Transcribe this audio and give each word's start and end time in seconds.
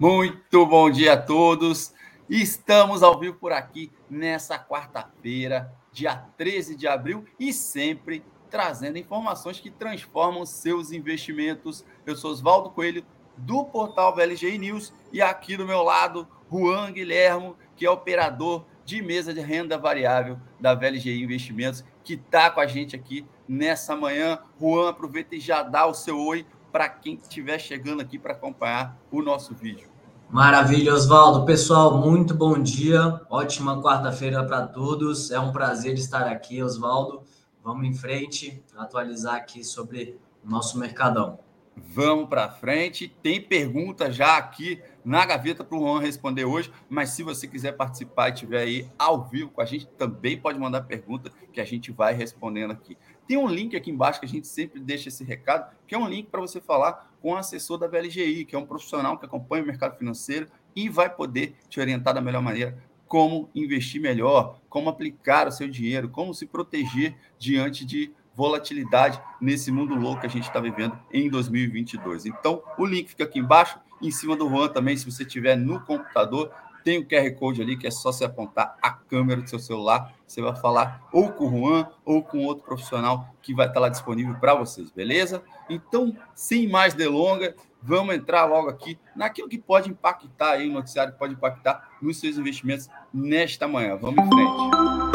Muito 0.00 0.64
bom 0.64 0.88
dia 0.88 1.14
a 1.14 1.16
todos. 1.16 1.92
Estamos 2.30 3.02
ao 3.02 3.18
vivo 3.18 3.34
por 3.34 3.50
aqui 3.50 3.90
nessa 4.08 4.56
quarta-feira, 4.56 5.74
dia 5.90 6.14
13 6.36 6.76
de 6.76 6.86
abril, 6.86 7.24
e 7.36 7.52
sempre 7.52 8.24
trazendo 8.48 8.96
informações 8.96 9.58
que 9.58 9.72
transformam 9.72 10.46
seus 10.46 10.92
investimentos. 10.92 11.84
Eu 12.06 12.14
sou 12.14 12.30
Oswaldo 12.30 12.70
Coelho, 12.70 13.04
do 13.36 13.64
portal 13.64 14.14
VLG 14.14 14.56
News, 14.56 14.94
e 15.12 15.20
aqui 15.20 15.56
do 15.56 15.66
meu 15.66 15.82
lado, 15.82 16.28
Juan 16.48 16.92
Guilhermo, 16.92 17.56
que 17.74 17.84
é 17.84 17.90
operador 17.90 18.64
de 18.84 19.02
mesa 19.02 19.34
de 19.34 19.40
renda 19.40 19.76
variável 19.76 20.38
da 20.60 20.76
VLG 20.76 21.20
Investimentos, 21.20 21.84
que 22.04 22.14
está 22.14 22.52
com 22.52 22.60
a 22.60 22.68
gente 22.68 22.94
aqui 22.94 23.26
nessa 23.48 23.96
manhã. 23.96 24.38
Juan, 24.60 24.90
aproveita 24.90 25.34
e 25.34 25.40
já 25.40 25.64
dá 25.64 25.86
o 25.86 25.92
seu 25.92 26.20
oi 26.20 26.46
para 26.70 26.88
quem 26.88 27.14
estiver 27.14 27.58
chegando 27.58 28.00
aqui 28.00 28.18
para 28.18 28.32
acompanhar 28.32 28.98
o 29.10 29.22
nosso 29.22 29.54
vídeo. 29.54 29.88
Maravilha, 30.30 30.92
Oswaldo. 30.92 31.46
Pessoal, 31.46 31.98
muito 31.98 32.34
bom 32.34 32.58
dia. 32.58 33.20
Ótima 33.30 33.82
quarta-feira 33.82 34.44
para 34.44 34.66
todos. 34.66 35.30
É 35.30 35.40
um 35.40 35.52
prazer 35.52 35.94
estar 35.94 36.26
aqui, 36.26 36.62
Oswaldo. 36.62 37.22
Vamos 37.64 37.86
em 37.86 37.94
frente, 37.94 38.62
atualizar 38.76 39.36
aqui 39.36 39.64
sobre 39.64 40.18
o 40.44 40.50
nosso 40.50 40.78
mercadão. 40.78 41.38
Vamos 41.76 42.28
para 42.28 42.50
frente. 42.50 43.08
Tem 43.22 43.40
pergunta 43.40 44.10
já 44.10 44.36
aqui 44.36 44.82
na 45.04 45.24
gaveta 45.24 45.64
para 45.64 45.78
o 45.78 45.80
Juan 45.80 46.00
responder 46.00 46.44
hoje, 46.44 46.70
mas 46.88 47.10
se 47.10 47.22
você 47.22 47.46
quiser 47.46 47.72
participar 47.72 48.28
e 48.28 48.32
estiver 48.32 48.60
aí 48.60 48.90
ao 48.98 49.24
vivo 49.24 49.50
com 49.50 49.62
a 49.62 49.64
gente, 49.64 49.86
também 49.86 50.38
pode 50.38 50.58
mandar 50.58 50.82
pergunta 50.82 51.30
que 51.52 51.60
a 51.60 51.64
gente 51.64 51.90
vai 51.90 52.12
respondendo 52.12 52.72
aqui. 52.72 52.98
Tem 53.28 53.36
um 53.36 53.46
link 53.46 53.76
aqui 53.76 53.90
embaixo 53.90 54.18
que 54.18 54.24
a 54.24 54.28
gente 54.28 54.48
sempre 54.48 54.80
deixa 54.80 55.10
esse 55.10 55.22
recado, 55.22 55.70
que 55.86 55.94
é 55.94 55.98
um 55.98 56.08
link 56.08 56.30
para 56.30 56.40
você 56.40 56.62
falar 56.62 57.12
com 57.20 57.32
o 57.32 57.36
assessor 57.36 57.76
da 57.76 57.86
VLGI, 57.86 58.46
que 58.46 58.56
é 58.56 58.58
um 58.58 58.64
profissional 58.64 59.18
que 59.18 59.26
acompanha 59.26 59.62
o 59.62 59.66
mercado 59.66 59.98
financeiro 59.98 60.48
e 60.74 60.88
vai 60.88 61.10
poder 61.10 61.54
te 61.68 61.78
orientar 61.78 62.14
da 62.14 62.22
melhor 62.22 62.40
maneira 62.40 62.82
como 63.06 63.50
investir 63.54 64.00
melhor, 64.00 64.58
como 64.68 64.88
aplicar 64.88 65.46
o 65.46 65.52
seu 65.52 65.68
dinheiro, 65.68 66.08
como 66.08 66.32
se 66.32 66.46
proteger 66.46 67.14
diante 67.38 67.84
de 67.84 68.12
volatilidade 68.34 69.20
nesse 69.40 69.72
mundo 69.72 69.94
louco 69.94 70.20
que 70.20 70.26
a 70.26 70.30
gente 70.30 70.46
está 70.46 70.60
vivendo 70.60 70.96
em 71.12 71.28
2022. 71.28 72.26
Então, 72.26 72.62
o 72.78 72.86
link 72.86 73.08
fica 73.08 73.24
aqui 73.24 73.38
embaixo, 73.38 73.78
em 74.00 74.10
cima 74.10 74.36
do 74.36 74.48
Juan 74.48 74.68
também, 74.68 74.96
se 74.96 75.10
você 75.10 75.24
tiver 75.24 75.56
no 75.56 75.80
computador, 75.80 76.50
tem 76.84 76.98
o 76.98 77.06
QR 77.06 77.30
Code 77.38 77.62
ali, 77.62 77.76
que 77.76 77.86
é 77.86 77.90
só 77.90 78.12
você 78.12 78.24
apontar 78.24 78.76
a 78.82 78.90
câmera 78.90 79.40
do 79.40 79.48
seu 79.48 79.58
celular, 79.58 80.14
você 80.26 80.40
vai 80.40 80.54
falar 80.56 81.08
ou 81.12 81.30
com 81.32 81.46
o 81.46 81.50
Juan 81.50 81.88
ou 82.04 82.22
com 82.22 82.44
outro 82.44 82.64
profissional 82.64 83.34
que 83.42 83.54
vai 83.54 83.66
estar 83.66 83.80
lá 83.80 83.88
disponível 83.88 84.34
para 84.36 84.54
vocês, 84.54 84.90
beleza? 84.90 85.42
Então, 85.68 86.16
sem 86.34 86.68
mais 86.68 86.94
delongas, 86.94 87.54
vamos 87.82 88.14
entrar 88.14 88.44
logo 88.44 88.68
aqui 88.68 88.98
naquilo 89.14 89.48
que 89.48 89.58
pode 89.58 89.90
impactar 89.90 90.52
aí, 90.52 90.68
o 90.68 90.72
noticiário 90.72 91.12
que 91.12 91.18
pode 91.18 91.34
impactar 91.34 91.96
nos 92.00 92.18
seus 92.18 92.36
investimentos 92.36 92.88
nesta 93.12 93.66
manhã. 93.66 93.96
Vamos 93.96 94.24
em 94.24 94.28
frente. 94.28 95.07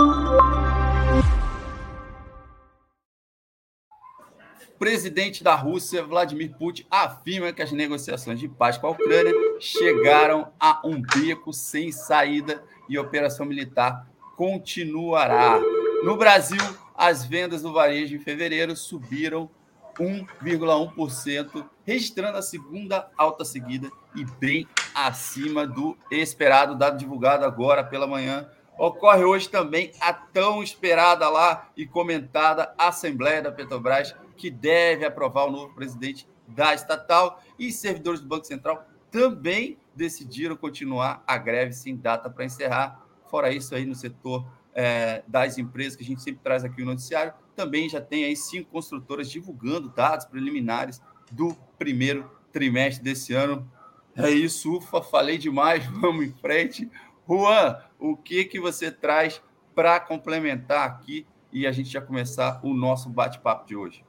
Presidente 4.77 5.43
da 5.43 5.55
Rússia, 5.55 6.03
Vladimir 6.03 6.55
Putin, 6.57 6.85
afirma 6.89 7.53
que 7.53 7.61
as 7.61 7.71
negociações 7.71 8.39
de 8.39 8.47
paz 8.47 8.77
com 8.77 8.87
a 8.87 8.91
Ucrânia 8.91 9.33
chegaram 9.59 10.51
a 10.59 10.81
um 10.85 11.01
beco 11.01 11.53
sem 11.53 11.91
saída 11.91 12.63
e 12.89 12.97
a 12.97 13.01
operação 13.01 13.45
militar 13.45 14.07
continuará. 14.35 15.59
No 16.03 16.17
Brasil, 16.17 16.61
as 16.95 17.25
vendas 17.25 17.61
do 17.61 17.71
varejo 17.73 18.15
em 18.15 18.19
fevereiro 18.19 18.75
subiram 18.75 19.49
1,1%, 19.97 21.65
registrando 21.85 22.37
a 22.37 22.41
segunda 22.41 23.09
alta 23.17 23.45
seguida 23.45 23.89
e 24.15 24.25
bem 24.39 24.67
acima 24.93 25.65
do 25.67 25.97
esperado, 26.11 26.75
dado 26.75 26.97
divulgado 26.97 27.45
agora 27.45 27.83
pela 27.83 28.07
manhã 28.07 28.49
Ocorre 28.77 29.23
hoje 29.23 29.49
também 29.49 29.91
a 30.01 30.11
tão 30.11 30.63
esperada 30.63 31.29
lá 31.29 31.69
e 31.77 31.85
comentada 31.85 32.73
Assembleia 32.77 33.41
da 33.41 33.51
Petrobras, 33.51 34.15
que 34.43 34.51
deve 34.51 35.05
aprovar 35.05 35.45
o 35.45 35.51
novo 35.51 35.73
presidente 35.73 36.27
da 36.45 36.73
estatal 36.73 37.41
e 37.57 37.71
servidores 37.71 38.19
do 38.19 38.27
Banco 38.27 38.45
Central 38.45 38.85
também 39.09 39.77
decidiram 39.95 40.57
continuar 40.57 41.23
a 41.25 41.37
greve 41.37 41.71
sem 41.71 41.95
data 41.95 42.29
para 42.29 42.43
encerrar. 42.43 43.07
Fora 43.31 43.53
isso, 43.53 43.73
aí 43.73 43.85
no 43.85 43.95
setor 43.95 44.45
é, 44.75 45.23
das 45.25 45.57
empresas, 45.57 45.95
que 45.95 46.03
a 46.03 46.05
gente 46.05 46.21
sempre 46.21 46.41
traz 46.43 46.65
aqui 46.65 46.81
o 46.81 46.85
noticiário, 46.85 47.33
também 47.55 47.87
já 47.87 48.01
tem 48.01 48.25
aí 48.25 48.35
cinco 48.35 48.69
construtoras 48.69 49.31
divulgando 49.31 49.87
dados 49.87 50.25
preliminares 50.25 51.01
do 51.31 51.55
primeiro 51.79 52.29
trimestre 52.51 53.01
desse 53.01 53.33
ano. 53.33 53.71
É 54.13 54.29
isso, 54.29 54.75
ufa, 54.75 55.01
falei 55.01 55.37
demais, 55.37 55.85
vamos 56.01 56.25
em 56.25 56.33
frente. 56.33 56.91
Juan, 57.25 57.77
o 57.97 58.17
que 58.17 58.43
que 58.43 58.59
você 58.59 58.91
traz 58.91 59.41
para 59.73 60.01
complementar 60.01 60.85
aqui 60.85 61.25
e 61.49 61.65
a 61.65 61.71
gente 61.71 61.89
já 61.89 62.01
começar 62.01 62.59
o 62.61 62.73
nosso 62.73 63.09
bate-papo 63.09 63.65
de 63.65 63.77
hoje? 63.77 64.03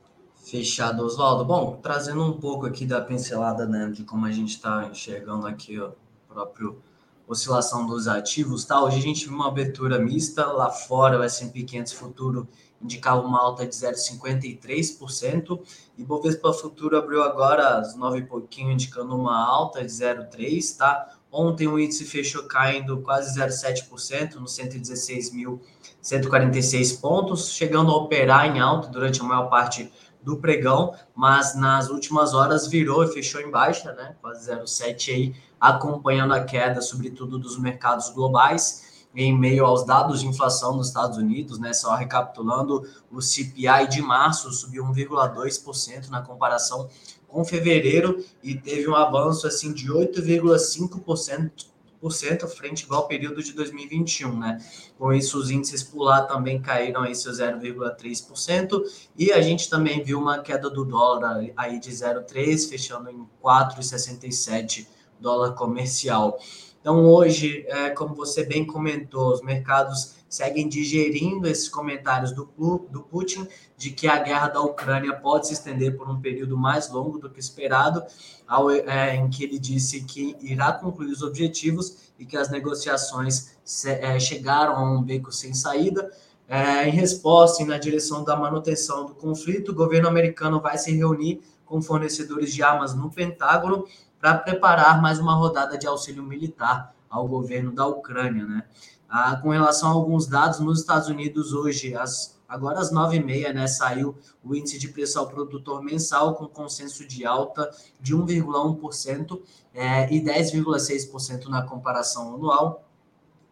Fechado, 0.44 1.02
Oswaldo. 1.02 1.42
Bom, 1.42 1.78
trazendo 1.82 2.22
um 2.22 2.38
pouco 2.38 2.66
aqui 2.66 2.84
da 2.84 3.00
pincelada, 3.00 3.66
né, 3.66 3.90
de 3.90 4.04
como 4.04 4.26
a 4.26 4.30
gente 4.30 4.50
está 4.50 4.86
enxergando 4.90 5.46
aqui 5.46 5.80
ó, 5.80 5.88
o 5.88 5.94
próprio 6.28 6.82
oscilação 7.26 7.86
dos 7.86 8.06
ativos, 8.06 8.66
tá? 8.66 8.82
Hoje 8.82 8.98
a 8.98 9.00
gente 9.00 9.26
viu 9.26 9.34
uma 9.34 9.48
abertura 9.48 9.98
mista 9.98 10.44
lá 10.44 10.70
fora, 10.70 11.18
o 11.18 11.22
S&P 11.22 11.62
500 11.62 11.94
futuro 11.94 12.46
indicava 12.82 13.22
uma 13.22 13.40
alta 13.40 13.66
de 13.66 13.74
0,53%, 13.74 15.58
e 15.96 16.04
Bovespa 16.04 16.52
futuro 16.52 16.98
abriu 16.98 17.22
agora 17.22 17.78
às 17.78 17.96
9 17.96 18.18
e 18.18 18.26
pouquinho 18.26 18.70
indicando 18.70 19.16
uma 19.16 19.42
alta 19.42 19.82
de 19.82 19.90
0,3, 19.90 20.76
tá? 20.76 21.16
Ontem 21.32 21.66
o 21.66 21.78
índice 21.78 22.04
fechou 22.04 22.42
caindo 22.44 23.00
quase 23.00 23.40
0,7%, 23.40 24.34
nos 24.34 24.54
116.146 24.58 27.00
pontos, 27.00 27.50
chegando 27.50 27.90
a 27.90 27.96
operar 27.96 28.54
em 28.54 28.60
alta 28.60 28.88
durante 28.88 29.22
a 29.22 29.24
maior 29.24 29.48
parte 29.48 29.90
do 30.24 30.38
pregão, 30.38 30.94
mas 31.14 31.54
nas 31.54 31.90
últimas 31.90 32.32
horas 32.32 32.66
virou 32.66 33.04
e 33.04 33.12
fechou 33.12 33.40
em 33.40 33.50
baixa, 33.50 33.92
né? 33.92 34.16
Quase 34.20 34.50
0,7 34.50 35.12
aí, 35.12 35.34
acompanhando 35.60 36.32
a 36.32 36.42
queda, 36.42 36.80
sobretudo 36.80 37.38
dos 37.38 37.58
mercados 37.58 38.08
globais 38.10 39.06
em 39.14 39.36
meio 39.38 39.64
aos 39.64 39.86
dados 39.86 40.20
de 40.20 40.26
inflação 40.26 40.76
nos 40.76 40.88
Estados 40.88 41.18
Unidos, 41.18 41.58
né? 41.58 41.72
Só 41.72 41.94
recapitulando, 41.94 42.82
o 43.12 43.20
CPI 43.20 43.86
de 43.88 44.02
março 44.02 44.50
subiu 44.50 44.84
1,2% 44.84 46.08
na 46.08 46.20
comparação 46.20 46.88
com 47.28 47.44
fevereiro 47.44 48.24
e 48.42 48.54
teve 48.54 48.88
um 48.88 48.94
avanço 48.94 49.46
assim 49.46 49.72
de 49.72 49.88
8,5% 49.88 51.73
frente 52.10 52.86
ao 52.90 53.06
período 53.06 53.42
de 53.42 53.52
2021, 53.52 54.38
né? 54.38 54.58
Com 54.98 55.12
isso, 55.12 55.38
os 55.38 55.50
índices 55.50 55.82
por 55.82 56.02
lá 56.04 56.22
também 56.22 56.60
caíram 56.60 57.02
aí 57.02 57.14
seu 57.14 57.32
0,3%, 57.32 58.82
e 59.16 59.32
a 59.32 59.40
gente 59.40 59.68
também 59.68 60.02
viu 60.02 60.18
uma 60.18 60.38
queda 60.38 60.68
do 60.68 60.84
dólar 60.84 61.44
aí 61.56 61.78
de 61.78 61.90
0,3, 61.90 62.68
fechando 62.68 63.10
em 63.10 63.26
4,67 63.42 64.86
dólar 65.20 65.52
comercial. 65.54 66.38
Então, 66.84 67.02
hoje, 67.06 67.64
é, 67.66 67.88
como 67.88 68.14
você 68.14 68.44
bem 68.44 68.62
comentou, 68.62 69.32
os 69.32 69.40
mercados 69.40 70.16
seguem 70.28 70.68
digerindo 70.68 71.48
esses 71.48 71.66
comentários 71.66 72.30
do, 72.30 72.46
do 72.90 73.00
Putin 73.00 73.48
de 73.74 73.90
que 73.90 74.06
a 74.06 74.18
guerra 74.18 74.48
da 74.48 74.60
Ucrânia 74.60 75.16
pode 75.16 75.46
se 75.46 75.54
estender 75.54 75.96
por 75.96 76.10
um 76.10 76.20
período 76.20 76.58
mais 76.58 76.90
longo 76.90 77.18
do 77.18 77.30
que 77.30 77.40
esperado, 77.40 78.04
ao, 78.46 78.70
é, 78.70 79.16
em 79.16 79.30
que 79.30 79.44
ele 79.44 79.58
disse 79.58 80.04
que 80.04 80.36
irá 80.42 80.74
concluir 80.74 81.10
os 81.10 81.22
objetivos 81.22 82.12
e 82.18 82.26
que 82.26 82.36
as 82.36 82.50
negociações 82.50 83.56
se, 83.64 83.90
é, 83.90 84.20
chegaram 84.20 84.76
a 84.76 84.82
um 84.82 85.02
beco 85.02 85.32
sem 85.32 85.54
saída. 85.54 86.12
É, 86.46 86.86
em 86.86 86.92
resposta 86.92 87.62
e 87.62 87.66
na 87.66 87.78
direção 87.78 88.22
da 88.22 88.36
manutenção 88.36 89.06
do 89.06 89.14
conflito, 89.14 89.72
o 89.72 89.74
governo 89.74 90.06
americano 90.06 90.60
vai 90.60 90.76
se 90.76 90.94
reunir 90.94 91.40
com 91.64 91.80
fornecedores 91.80 92.52
de 92.52 92.62
armas 92.62 92.94
no 92.94 93.10
Pentágono 93.10 93.86
para 94.24 94.38
preparar 94.38 95.02
mais 95.02 95.18
uma 95.18 95.34
rodada 95.34 95.76
de 95.76 95.86
auxílio 95.86 96.22
militar 96.22 96.94
ao 97.10 97.28
governo 97.28 97.70
da 97.70 97.86
Ucrânia, 97.86 98.46
né? 98.46 98.64
Ah, 99.06 99.36
com 99.36 99.50
relação 99.50 99.90
a 99.90 99.92
alguns 99.92 100.26
dados, 100.26 100.60
nos 100.60 100.80
Estados 100.80 101.08
Unidos 101.08 101.52
hoje, 101.52 101.94
às, 101.94 102.40
agora 102.48 102.80
às 102.80 102.90
9h30, 102.90 103.52
né, 103.52 103.66
saiu 103.66 104.16
o 104.42 104.54
índice 104.54 104.78
de 104.78 104.88
preço 104.88 105.18
ao 105.18 105.28
produtor 105.28 105.82
mensal 105.82 106.36
com 106.36 106.46
consenso 106.46 107.06
de 107.06 107.26
alta 107.26 107.70
de 108.00 108.16
1,1% 108.16 109.42
é, 109.74 110.10
e 110.10 110.24
10,6% 110.24 111.48
na 111.48 111.60
comparação 111.60 112.34
anual. 112.34 112.82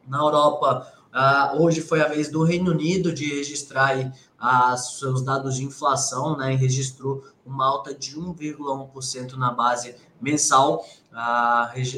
Na 0.09 0.21
Europa, 0.21 0.91
ah, 1.13 1.55
hoje 1.55 1.83
foi 1.83 2.01
a 2.01 2.09
vez 2.09 2.31
do 2.31 2.43
Reino 2.43 2.71
Unido 2.71 3.13
de 3.13 3.29
registrar 3.29 4.11
ah, 4.39 4.75
seus 4.79 5.21
dados 5.23 5.57
de 5.57 5.65
inflação, 5.65 6.35
né, 6.35 6.55
e 6.55 6.57
registrou 6.57 7.23
uma 7.44 7.67
alta 7.67 7.94
de 7.94 8.19
1,1% 8.19 9.35
na 9.35 9.50
base 9.50 9.97
mensal, 10.21 10.85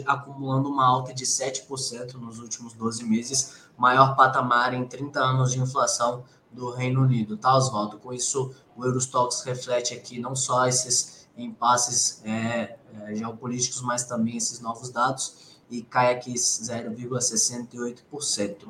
acumulando 0.07 0.69
uma 0.69 0.87
alta 0.87 1.13
de 1.13 1.25
7% 1.25 2.15
nos 2.15 2.39
últimos 2.39 2.73
12 2.73 3.05
meses, 3.05 3.65
maior 3.77 4.17
patamar 4.17 4.73
em 4.73 4.87
30 4.87 5.21
anos 5.21 5.53
de 5.53 5.61
inflação 5.61 6.25
do 6.51 6.71
Reino 6.71 7.03
Unido, 7.03 7.37
tá, 7.37 7.55
Oswaldo? 7.55 7.99
Com 7.99 8.13
isso, 8.13 8.55
o 8.77 8.85
Eurostox 8.85 9.43
reflete 9.43 9.93
aqui 9.93 10.21
não 10.21 10.37
só 10.37 10.67
esses 10.67 11.29
impasses 11.37 12.23
é, 12.25 12.77
é, 13.03 13.15
geopolíticos, 13.15 13.83
mas 13.83 14.05
também 14.05 14.37
esses 14.37 14.61
novos 14.61 14.91
dados, 14.91 15.59
e 15.69 15.83
cai 15.83 16.15
aqui 16.15 16.35
0,68%. 16.35 18.69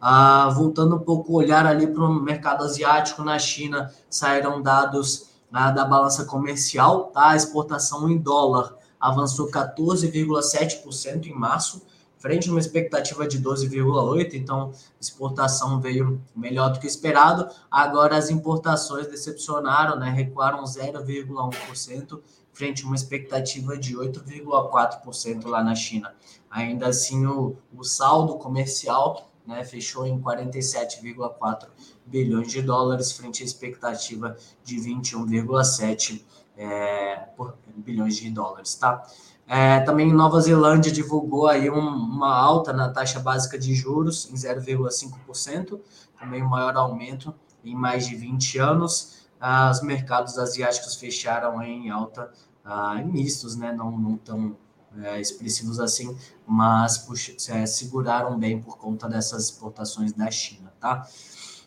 Ah, 0.00 0.50
voltando 0.52 0.96
um 0.96 1.00
pouco 1.00 1.32
o 1.32 1.36
olhar 1.36 1.64
ali 1.64 1.86
para 1.86 2.02
o 2.02 2.12
mercado 2.12 2.64
asiático, 2.64 3.22
na 3.22 3.38
China 3.38 3.94
saíram 4.10 4.60
dados 4.60 5.30
ah, 5.52 5.70
da 5.70 5.84
balança 5.84 6.24
comercial, 6.24 7.04
tá? 7.04 7.30
A 7.30 7.36
exportação 7.36 8.08
em 8.08 8.18
dólar 8.18 8.76
avançou 8.98 9.50
14,7% 9.50 11.26
em 11.26 11.34
março, 11.34 11.82
frente 12.16 12.48
a 12.48 12.52
uma 12.52 12.60
expectativa 12.60 13.26
de 13.26 13.42
12,8%, 13.42 14.34
então 14.34 14.72
exportação 15.00 15.80
veio 15.80 16.22
melhor 16.34 16.72
do 16.72 16.78
que 16.78 16.86
esperado. 16.86 17.48
Agora 17.70 18.16
as 18.16 18.30
importações 18.30 19.08
decepcionaram, 19.08 19.98
né? 19.98 20.08
recuaram 20.10 20.62
0,1%, 20.62 22.20
frente 22.52 22.84
a 22.84 22.86
uma 22.86 22.94
expectativa 22.94 23.76
de 23.76 23.96
8,4% 23.96 25.46
lá 25.46 25.64
na 25.64 25.74
China. 25.74 26.14
Ainda 26.48 26.86
assim, 26.86 27.26
o, 27.26 27.56
o 27.76 27.82
saldo 27.82 28.36
comercial 28.36 29.32
né, 29.46 29.64
fechou 29.64 30.06
em 30.06 30.20
47,4 30.20 31.66
bilhões 32.06 32.50
de 32.50 32.62
dólares, 32.62 33.12
frente 33.12 33.42
à 33.42 33.46
expectativa 33.46 34.36
de 34.64 34.76
21,7 34.76 36.22
é, 36.56 37.28
bilhões 37.76 38.16
de 38.16 38.30
dólares, 38.30 38.74
tá? 38.74 39.02
É, 39.46 39.80
também 39.80 40.12
Nova 40.12 40.40
Zelândia 40.40 40.92
divulgou 40.92 41.46
aí 41.46 41.68
um, 41.68 41.78
uma 41.78 42.34
alta 42.34 42.72
na 42.72 42.88
taxa 42.88 43.20
básica 43.20 43.58
de 43.58 43.74
juros 43.74 44.30
em 44.30 44.34
0,5%, 44.34 45.80
também 46.18 46.42
o 46.42 46.48
maior 46.48 46.76
aumento 46.76 47.34
em 47.64 47.74
mais 47.74 48.06
de 48.06 48.14
20 48.14 48.58
anos. 48.58 49.26
Ah, 49.40 49.70
os 49.70 49.82
mercados 49.82 50.38
asiáticos 50.38 50.94
fecharam 50.94 51.60
em 51.62 51.90
alta 51.90 52.30
ah, 52.64 52.94
em 52.98 53.04
mistos, 53.04 53.56
né? 53.56 53.72
não, 53.72 53.90
não 53.98 54.16
tão 54.16 54.56
é, 55.02 55.20
expressivos 55.20 55.80
assim, 55.80 56.16
mas 56.46 56.98
puxa, 56.98 57.34
é, 57.50 57.66
seguraram 57.66 58.38
bem 58.38 58.60
por 58.60 58.78
conta 58.78 59.08
dessas 59.08 59.44
exportações 59.44 60.12
da 60.12 60.30
China. 60.30 60.72
Tá? 60.78 61.06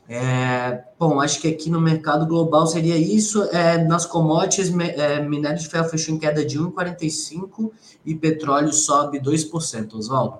É, 0.07 0.83
bom, 0.99 1.19
acho 1.19 1.41
que 1.41 1.47
aqui 1.47 1.69
no 1.69 1.81
mercado 1.81 2.27
global 2.27 2.67
seria 2.67 2.95
isso. 2.95 3.43
É, 3.45 3.77
nas 3.83 4.05
commodities, 4.05 4.71
é, 4.77 5.19
minério 5.21 5.57
de 5.57 5.67
ferro 5.67 5.89
fechou 5.89 6.13
em 6.13 6.19
queda 6.19 6.45
de 6.45 6.59
1,45 6.59 7.71
e 8.05 8.13
petróleo 8.13 8.71
sobe 8.71 9.19
2%. 9.19 9.95
Oswaldo. 9.95 10.39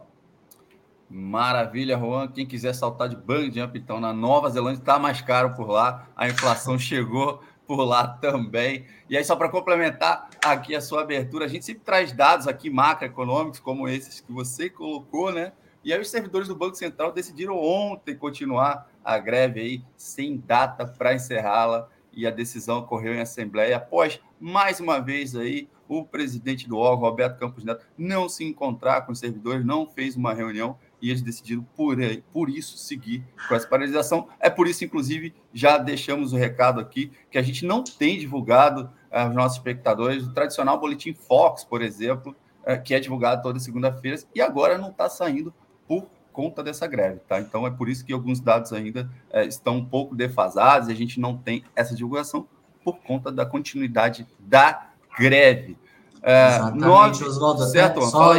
Maravilha, 1.10 1.98
Juan. 1.98 2.28
Quem 2.28 2.46
quiser 2.46 2.74
saltar 2.74 3.10
de 3.10 3.16
bang 3.16 3.60
então, 3.74 4.00
na 4.00 4.14
Nova 4.14 4.50
Zelândia, 4.50 4.80
está 4.80 5.00
mais 5.00 5.22
caro 5.22 5.54
por 5.56 5.70
lá. 5.70 6.10
A 6.16 6.28
inflação 6.28 6.78
chegou 6.78 7.42
por 7.66 7.84
lá 7.84 8.08
também. 8.08 8.86
E 9.10 9.18
aí, 9.18 9.24
só 9.24 9.36
para 9.36 9.50
complementar 9.50 10.30
aqui 10.44 10.76
a 10.76 10.82
sua 10.82 11.02
abertura, 11.02 11.46
a 11.46 11.48
gente 11.48 11.66
sempre 11.66 11.84
traz 11.84 12.12
dados 12.12 12.48
aqui 12.48 12.70
macroeconômicos, 12.70 13.60
como 13.60 13.88
esses 13.88 14.22
que 14.22 14.32
você 14.32 14.70
colocou, 14.70 15.32
né? 15.32 15.54
E 15.84 15.94
aí 15.94 16.02
os 16.02 16.10
servidores 16.10 16.48
do 16.48 16.56
Banco 16.56 16.76
Central 16.76 17.12
decidiram 17.12 17.58
ontem 17.58 18.16
continuar 18.16 18.90
a 19.06 19.20
greve 19.20 19.60
aí 19.60 19.84
sem 19.96 20.38
data 20.38 20.86
para 20.86 21.14
encerrá-la 21.14 21.88
e 22.12 22.26
a 22.26 22.32
decisão 22.32 22.80
ocorreu 22.80 23.14
em 23.14 23.22
assembleia 23.22 23.78
após 23.78 24.20
mais 24.40 24.80
uma 24.80 25.00
vez 25.00 25.36
aí 25.36 25.70
o 25.88 26.04
presidente 26.04 26.68
do 26.68 26.78
órgão, 26.78 27.08
Roberto 27.10 27.38
Campos 27.38 27.64
Neto, 27.64 27.86
não 27.96 28.28
se 28.28 28.44
encontrar 28.44 29.02
com 29.02 29.12
os 29.12 29.20
servidores, 29.20 29.64
não 29.64 29.88
fez 29.88 30.16
uma 30.16 30.34
reunião 30.34 30.78
e 31.00 31.10
eles 31.10 31.22
decidiram 31.22 31.64
por, 31.76 31.98
por 32.34 32.50
isso 32.50 32.78
seguir 32.78 33.24
com 33.48 33.54
essa 33.54 33.68
paralisação. 33.68 34.28
É 34.40 34.50
por 34.50 34.68
isso, 34.68 34.84
inclusive, 34.84 35.36
já 35.54 35.78
deixamos 35.78 36.34
o 36.34 36.38
recado 36.38 36.80
aqui 36.80 37.12
que 37.30 37.38
a 37.38 37.42
gente 37.42 37.66
não 37.66 37.84
tem 37.84 38.18
divulgado 38.18 38.90
eh, 39.12 39.22
aos 39.22 39.36
nossos 39.36 39.58
espectadores 39.58 40.26
o 40.26 40.34
tradicional 40.34 40.80
boletim 40.80 41.14
Fox, 41.14 41.64
por 41.64 41.84
exemplo, 41.84 42.36
eh, 42.66 42.78
que 42.78 42.96
é 42.96 43.00
divulgado 43.00 43.44
toda 43.44 43.60
segunda-feira 43.60 44.18
e 44.34 44.42
agora 44.42 44.78
não 44.78 44.90
está 44.90 45.08
saindo 45.08 45.54
por 45.88 46.08
conta 46.36 46.62
dessa 46.62 46.86
greve, 46.86 47.22
tá? 47.28 47.40
Então 47.40 47.66
é 47.66 47.72
por 47.72 47.88
isso 47.88 48.04
que 48.04 48.12
alguns 48.12 48.42
dados 48.42 48.74
ainda 48.74 49.10
é, 49.32 49.46
estão 49.46 49.78
um 49.78 49.86
pouco 49.86 50.14
defasados 50.14 50.90
e 50.90 50.92
a 50.92 50.96
gente 50.96 51.18
não 51.18 51.38
tem 51.38 51.64
essa 51.74 51.96
divulgação 51.96 52.46
por 52.84 52.98
conta 52.98 53.32
da 53.32 53.46
continuidade 53.46 54.28
da 54.38 54.90
greve. 55.18 55.78
É, 56.22 56.56
Exatamente, 56.56 56.86
nove... 56.86 57.24
Oswaldo, 57.24 57.66
certo, 57.66 58.00
até, 58.02 58.10
só 58.10 58.34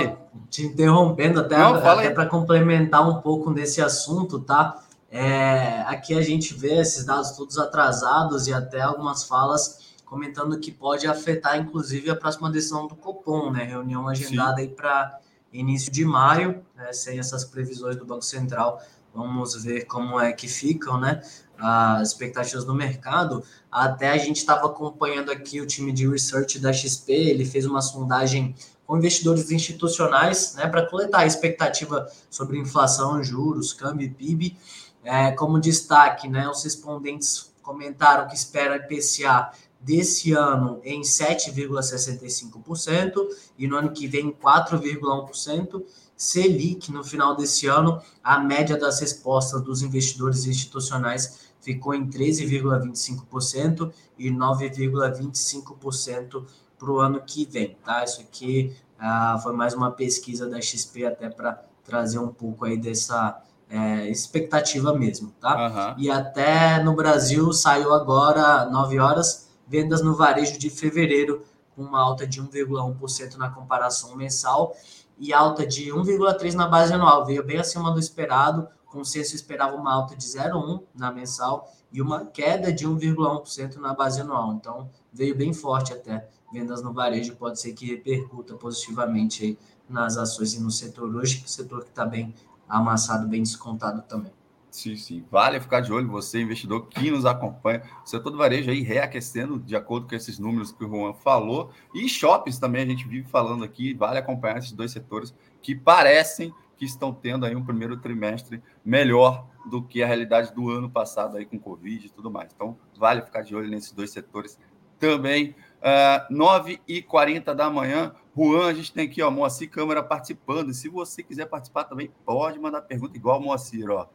te 0.50 0.62
interrompendo 0.66 1.40
até, 1.40 1.56
até 1.56 2.10
para 2.10 2.26
complementar 2.26 3.08
um 3.08 3.22
pouco 3.22 3.50
nesse 3.50 3.80
assunto, 3.80 4.40
tá? 4.40 4.82
É, 5.10 5.80
aqui 5.86 6.12
a 6.18 6.20
gente 6.20 6.52
vê 6.52 6.78
esses 6.80 7.06
dados 7.06 7.30
todos 7.30 7.56
atrasados 7.56 8.46
e 8.46 8.52
até 8.52 8.82
algumas 8.82 9.24
falas 9.24 9.94
comentando 10.04 10.58
que 10.60 10.70
pode 10.70 11.06
afetar, 11.06 11.58
inclusive, 11.58 12.10
a 12.10 12.16
próxima 12.16 12.50
decisão 12.50 12.86
do 12.86 12.94
Copom, 12.94 13.50
né? 13.50 13.64
Reunião 13.64 14.06
agendada 14.06 14.56
Sim. 14.56 14.62
aí 14.62 14.68
para 14.68 15.18
início 15.58 15.90
de 15.90 16.04
maio, 16.04 16.62
né, 16.74 16.92
sem 16.92 17.18
essas 17.18 17.44
previsões 17.44 17.96
do 17.96 18.04
Banco 18.04 18.24
Central. 18.24 18.80
Vamos 19.14 19.62
ver 19.62 19.86
como 19.86 20.20
é 20.20 20.32
que 20.32 20.46
ficam, 20.46 21.00
né? 21.00 21.22
As 21.58 22.08
expectativas 22.08 22.64
do 22.64 22.74
mercado. 22.74 23.42
Até 23.72 24.10
a 24.10 24.18
gente 24.18 24.36
estava 24.36 24.66
acompanhando 24.66 25.32
aqui 25.32 25.60
o 25.60 25.66
time 25.66 25.90
de 25.90 26.06
research 26.06 26.58
da 26.58 26.72
XP, 26.72 27.12
ele 27.12 27.46
fez 27.46 27.64
uma 27.64 27.80
sondagem 27.80 28.54
com 28.86 28.96
investidores 28.96 29.50
institucionais, 29.50 30.54
né, 30.54 30.66
para 30.68 30.86
coletar 30.86 31.20
a 31.20 31.26
expectativa 31.26 32.06
sobre 32.30 32.58
inflação, 32.58 33.22
juros, 33.22 33.72
câmbio 33.72 34.06
e 34.06 34.10
PIB. 34.10 34.56
É, 35.02 35.32
como 35.32 35.58
destaque, 35.58 36.28
né, 36.28 36.48
os 36.48 36.62
respondentes 36.62 37.52
comentaram 37.62 38.28
que 38.28 38.34
espera 38.36 38.76
IPCA 38.76 39.50
desse 39.80 40.32
ano 40.32 40.80
em 40.84 41.00
7,65% 41.02 43.28
e 43.58 43.66
no 43.66 43.76
ano 43.76 43.90
que 43.92 44.06
vem 44.06 44.32
4,1%. 44.32 45.82
Selic, 46.16 46.90
no 46.90 47.04
final 47.04 47.36
desse 47.36 47.66
ano, 47.66 48.00
a 48.24 48.38
média 48.38 48.78
das 48.78 49.00
respostas 49.00 49.60
dos 49.62 49.82
investidores 49.82 50.46
institucionais 50.46 51.44
ficou 51.60 51.92
em 51.94 52.08
13,25% 52.08 53.92
e 54.18 54.30
9,25% 54.30 56.46
para 56.78 56.90
o 56.90 57.00
ano 57.00 57.20
que 57.20 57.44
vem, 57.44 57.76
tá? 57.84 58.04
Isso 58.04 58.20
aqui 58.20 58.74
ah, 58.98 59.38
foi 59.42 59.52
mais 59.52 59.74
uma 59.74 59.90
pesquisa 59.90 60.48
da 60.48 60.60
XP 60.60 61.04
até 61.04 61.28
para 61.28 61.62
trazer 61.84 62.18
um 62.18 62.28
pouco 62.28 62.64
aí 62.64 62.76
dessa 62.76 63.42
é, 63.68 64.08
expectativa 64.08 64.94
mesmo, 64.94 65.32
tá? 65.40 65.94
Uhum. 65.96 66.02
E 66.02 66.10
até 66.10 66.82
no 66.82 66.94
Brasil 66.94 67.52
saiu 67.52 67.92
agora 67.92 68.64
9 68.66 68.98
horas 68.98 69.45
vendas 69.66 70.02
no 70.02 70.14
varejo 70.14 70.58
de 70.58 70.70
fevereiro, 70.70 71.42
com 71.74 71.82
uma 71.82 72.00
alta 72.00 72.26
de 72.26 72.42
1,1% 72.42 73.36
na 73.36 73.50
comparação 73.50 74.16
mensal 74.16 74.74
e 75.18 75.32
alta 75.32 75.66
de 75.66 75.90
1,3% 75.90 76.54
na 76.54 76.66
base 76.66 76.92
anual. 76.92 77.24
Veio 77.24 77.44
bem 77.44 77.58
acima 77.58 77.90
do 77.92 78.00
esperado, 78.00 78.68
o 78.86 78.90
consenso 78.90 79.34
esperava 79.34 79.76
uma 79.76 79.92
alta 79.92 80.16
de 80.16 80.24
0,1% 80.24 80.82
na 80.94 81.12
mensal 81.12 81.70
e 81.92 82.00
uma 82.00 82.26
queda 82.26 82.72
de 82.72 82.86
1,1% 82.86 83.76
na 83.76 83.94
base 83.94 84.20
anual. 84.20 84.54
Então, 84.54 84.90
veio 85.12 85.36
bem 85.36 85.52
forte 85.52 85.92
até. 85.92 86.28
Vendas 86.52 86.82
no 86.82 86.92
varejo 86.92 87.36
pode 87.36 87.60
ser 87.60 87.72
que 87.72 87.86
repercuta 87.86 88.54
positivamente 88.54 89.58
nas 89.88 90.16
ações 90.16 90.54
e 90.54 90.60
no 90.60 90.70
setor 90.70 91.14
hoje, 91.14 91.42
setor 91.46 91.84
que 91.84 91.90
está 91.90 92.04
bem 92.04 92.34
amassado, 92.68 93.28
bem 93.28 93.42
descontado 93.42 94.02
também. 94.02 94.35
Sim, 94.76 94.94
sim. 94.94 95.24
Vale 95.30 95.58
ficar 95.58 95.80
de 95.80 95.90
olho, 95.90 96.06
você, 96.06 96.38
investidor 96.38 96.86
que 96.88 97.10
nos 97.10 97.24
acompanha. 97.24 97.82
O 98.04 98.06
setor 98.06 98.28
do 98.28 98.36
varejo 98.36 98.70
aí 98.70 98.82
reaquecendo, 98.82 99.58
de 99.58 99.74
acordo 99.74 100.06
com 100.06 100.14
esses 100.14 100.38
números 100.38 100.70
que 100.70 100.84
o 100.84 100.88
Juan 100.88 101.14
falou. 101.14 101.70
E 101.94 102.06
shoppings 102.06 102.58
também, 102.58 102.82
a 102.82 102.86
gente 102.86 103.08
vive 103.08 103.26
falando 103.26 103.64
aqui. 103.64 103.94
Vale 103.94 104.18
acompanhar 104.18 104.58
esses 104.58 104.72
dois 104.72 104.92
setores 104.92 105.34
que 105.62 105.74
parecem 105.74 106.52
que 106.76 106.84
estão 106.84 107.10
tendo 107.10 107.46
aí 107.46 107.56
um 107.56 107.64
primeiro 107.64 107.96
trimestre 107.96 108.62
melhor 108.84 109.48
do 109.64 109.82
que 109.82 110.02
a 110.02 110.06
realidade 110.06 110.54
do 110.54 110.68
ano 110.68 110.90
passado 110.90 111.38
aí 111.38 111.46
com 111.46 111.58
Covid 111.58 112.06
e 112.06 112.10
tudo 112.10 112.30
mais. 112.30 112.52
Então, 112.54 112.76
vale 112.98 113.22
ficar 113.22 113.40
de 113.40 113.56
olho 113.56 113.70
nesses 113.70 113.92
dois 113.92 114.10
setores 114.10 114.58
também. 114.98 115.56
Uh, 115.80 116.34
9h40 116.34 117.54
da 117.54 117.70
manhã, 117.70 118.12
Juan, 118.36 118.66
a 118.66 118.74
gente 118.74 118.92
tem 118.92 119.06
aqui, 119.06 119.22
ó, 119.22 119.30
Moacir 119.30 119.70
Câmara 119.70 120.02
participando. 120.02 120.70
E 120.70 120.74
se 120.74 120.90
você 120.90 121.22
quiser 121.22 121.46
participar 121.46 121.84
também, 121.84 122.10
pode 122.26 122.58
mandar 122.58 122.82
pergunta 122.82 123.16
igual 123.16 123.40
Moacir, 123.40 123.90
ó. 123.90 124.06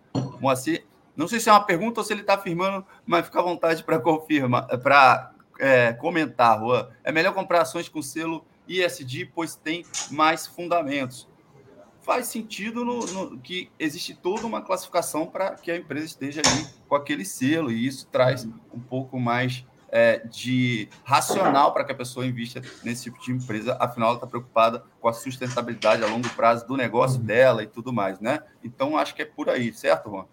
Moacir, 0.42 0.84
não 1.16 1.28
sei 1.28 1.40
se 1.40 1.50
é 1.50 1.52
uma 1.52 1.64
pergunta 1.64 2.00
ou 2.00 2.04
se 2.04 2.12
ele 2.12 2.22
está 2.22 2.34
afirmando, 2.34 2.86
mas 3.06 3.26
fica 3.26 3.40
à 3.40 3.44
vontade 3.44 3.84
para 3.84 4.00
confirmar, 4.00 4.66
para 4.80 5.32
é, 5.60 5.94
comentar, 5.94 6.60
Juan. 6.60 6.90
É 7.04 7.12
melhor 7.12 7.34
comprar 7.34 7.62
ações 7.62 7.88
com 7.88 8.02
selo 8.02 8.46
ISD, 8.68 9.32
pois 9.34 9.56
tem 9.56 9.86
mais 10.10 10.48
fundamentos. 10.48 11.28
Faz 12.02 12.28
sentido 12.28 12.84
no, 12.84 13.06
no, 13.06 13.38
que 13.40 13.70
existe 13.78 14.16
toda 14.16 14.48
uma 14.48 14.62
classificação 14.62 15.28
para 15.28 15.52
que 15.52 15.70
a 15.70 15.78
empresa 15.78 16.08
esteja 16.08 16.42
ali 16.44 16.66
com 16.88 16.96
aquele 16.96 17.24
selo, 17.24 17.72
e 17.72 17.86
isso 17.86 18.08
traz 18.08 18.46
um 18.74 18.80
pouco 18.80 19.20
mais 19.20 19.64
é, 19.92 20.20
de 20.26 20.88
racional 21.04 21.74
para 21.74 21.84
que 21.84 21.92
a 21.92 21.96
pessoa 21.96 22.26
invista 22.26 22.62
nesse 22.84 23.04
tipo 23.04 23.22
de 23.22 23.32
empresa, 23.32 23.76
afinal 23.80 24.10
ela 24.10 24.18
está 24.18 24.28
preocupada 24.28 24.84
com 25.00 25.08
a 25.08 25.14
sustentabilidade 25.14 26.04
a 26.04 26.08
longo 26.08 26.30
prazo 26.30 26.66
do 26.66 26.78
negócio 26.78 27.20
uhum. 27.20 27.26
dela 27.26 27.64
e 27.64 27.68
tudo 27.68 27.92
mais, 27.92 28.20
né? 28.20 28.40
Então 28.64 28.98
acho 28.98 29.14
que 29.14 29.22
é 29.22 29.26
por 29.26 29.50
aí, 29.50 29.74
certo, 29.74 30.10
Juan? 30.10 30.26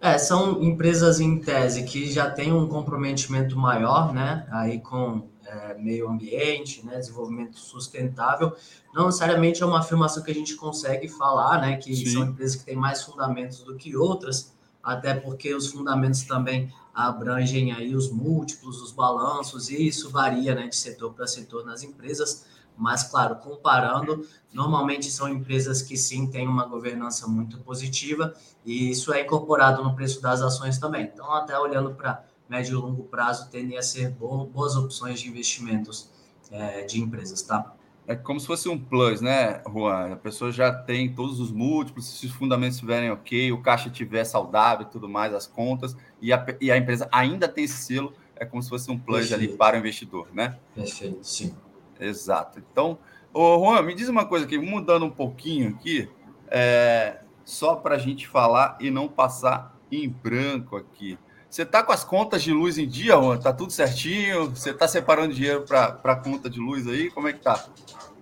É, 0.00 0.18
são 0.18 0.60
empresas 0.62 1.20
em 1.20 1.38
tese 1.38 1.84
que 1.84 2.10
já 2.10 2.28
têm 2.28 2.52
um 2.52 2.66
comprometimento 2.66 3.56
maior, 3.56 4.12
né? 4.12 4.48
Aí 4.50 4.80
com 4.80 5.28
é, 5.46 5.72
é, 5.72 5.74
meio 5.78 6.08
ambiente, 6.08 6.84
né, 6.84 6.98
desenvolvimento 6.98 7.58
sustentável, 7.58 8.54
não 8.94 9.06
necessariamente 9.06 9.62
é 9.62 9.66
uma 9.66 9.80
afirmação 9.80 10.22
que 10.22 10.30
a 10.30 10.34
gente 10.34 10.54
consegue 10.56 11.08
falar, 11.08 11.60
né, 11.60 11.76
que 11.76 11.94
Sim. 11.94 12.06
são 12.06 12.24
empresas 12.24 12.56
que 12.56 12.64
têm 12.64 12.76
mais 12.76 13.02
fundamentos 13.02 13.62
do 13.62 13.76
que 13.76 13.96
outras, 13.96 14.54
até 14.82 15.14
porque 15.14 15.54
os 15.54 15.68
fundamentos 15.68 16.22
também 16.22 16.72
abrangem 16.94 17.72
aí 17.72 17.94
os 17.94 18.10
múltiplos, 18.10 18.80
os 18.82 18.92
balanços, 18.92 19.70
e 19.70 19.86
isso 19.86 20.10
varia 20.10 20.54
né, 20.54 20.68
de 20.68 20.76
setor 20.76 21.12
para 21.12 21.26
setor 21.26 21.64
nas 21.64 21.82
empresas. 21.82 22.46
Mas, 22.76 23.02
claro, 23.02 23.36
comparando, 23.36 24.26
normalmente 24.52 25.10
são 25.10 25.28
empresas 25.28 25.82
que 25.82 25.96
sim 25.96 26.26
têm 26.26 26.48
uma 26.48 26.66
governança 26.66 27.26
muito 27.28 27.58
positiva 27.58 28.34
e 28.64 28.90
isso 28.90 29.12
é 29.12 29.22
incorporado 29.22 29.82
no 29.82 29.94
preço 29.94 30.20
das 30.22 30.40
ações 30.40 30.78
também. 30.78 31.04
Então, 31.04 31.30
até 31.32 31.58
olhando 31.58 31.94
para 31.94 32.24
médio 32.48 32.78
e 32.78 32.82
longo 32.82 33.04
prazo, 33.04 33.50
tendem 33.50 33.78
a 33.78 33.82
ser 33.82 34.10
boas 34.10 34.74
opções 34.76 35.20
de 35.20 35.28
investimentos 35.28 36.10
é, 36.50 36.84
de 36.84 37.00
empresas, 37.00 37.42
tá? 37.42 37.74
É 38.06 38.16
como 38.16 38.40
se 38.40 38.46
fosse 38.46 38.68
um 38.68 38.78
plus, 38.78 39.20
né, 39.20 39.62
Juan? 39.66 40.12
A 40.12 40.16
pessoa 40.16 40.50
já 40.50 40.72
tem 40.72 41.14
todos 41.14 41.38
os 41.38 41.52
múltiplos, 41.52 42.18
se 42.18 42.26
os 42.26 42.32
fundamentos 42.32 42.74
estiverem 42.74 43.10
ok, 43.10 43.52
o 43.52 43.62
caixa 43.62 43.88
estiver 43.88 44.24
saudável 44.24 44.86
e 44.86 44.90
tudo 44.90 45.08
mais, 45.08 45.32
as 45.32 45.46
contas, 45.46 45.96
e 46.20 46.32
a, 46.32 46.44
e 46.60 46.70
a 46.72 46.76
empresa 46.76 47.08
ainda 47.12 47.46
tem 47.46 47.64
esse 47.64 47.76
selo, 47.76 48.12
é 48.34 48.44
como 48.44 48.60
se 48.60 48.68
fosse 48.68 48.90
um 48.90 48.98
plus 48.98 49.28
Perfeito. 49.28 49.50
ali 49.50 49.56
para 49.56 49.76
o 49.76 49.78
investidor, 49.78 50.26
né? 50.32 50.58
Perfeito, 50.74 51.18
sim. 51.22 51.54
Exato. 52.00 52.58
Então, 52.58 52.98
ô 53.32 53.64
Juan, 53.64 53.82
me 53.82 53.94
diz 53.94 54.08
uma 54.08 54.24
coisa 54.24 54.46
aqui, 54.46 54.58
mudando 54.58 55.04
um 55.04 55.10
pouquinho 55.10 55.70
aqui, 55.70 56.08
é, 56.48 57.20
só 57.44 57.76
para 57.76 57.94
a 57.94 57.98
gente 57.98 58.26
falar 58.26 58.76
e 58.80 58.90
não 58.90 59.06
passar 59.06 59.78
em 59.92 60.08
branco 60.08 60.76
aqui. 60.76 61.16
Você 61.48 61.64
está 61.64 61.82
com 61.82 61.92
as 61.92 62.02
contas 62.02 62.42
de 62.42 62.50
luz 62.50 62.78
em 62.78 62.88
dia, 62.88 63.12
Juan? 63.12 63.36
Tá 63.36 63.52
tudo 63.52 63.70
certinho? 63.70 64.48
Você 64.48 64.70
está 64.70 64.88
separando 64.88 65.34
dinheiro 65.34 65.66
para 65.66 66.00
a 66.02 66.16
conta 66.16 66.48
de 66.48 66.58
luz 66.58 66.88
aí? 66.88 67.10
Como 67.10 67.28
é 67.28 67.32
que 67.34 67.40
tá? 67.40 67.66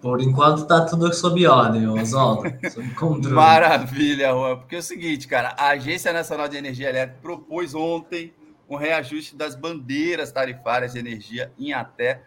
Por 0.01 0.23
enquanto 0.23 0.67
tá 0.67 0.87
tudo 0.87 1.13
sob 1.13 1.47
ordem, 1.47 1.87
Oswaldo. 1.87 2.51
sob 2.71 2.89
controle. 2.95 3.35
Maravilha, 3.35 4.33
Juan. 4.33 4.57
Porque 4.57 4.77
é 4.77 4.79
o 4.79 4.83
seguinte, 4.83 5.29
cara, 5.29 5.55
a 5.59 5.71
Agência 5.71 6.13
Nacional 6.13 6.49
de 6.49 6.57
Energia 6.57 6.89
Elétrica 6.89 7.19
propôs 7.21 7.75
ontem 7.75 8.33
um 8.69 8.77
reajuste 8.77 9.37
das 9.37 9.55
bandeiras 9.55 10.33
tarifárias 10.33 10.93
de 10.93 11.01
energia 11.01 11.53
em 11.59 11.73
até 11.73 12.23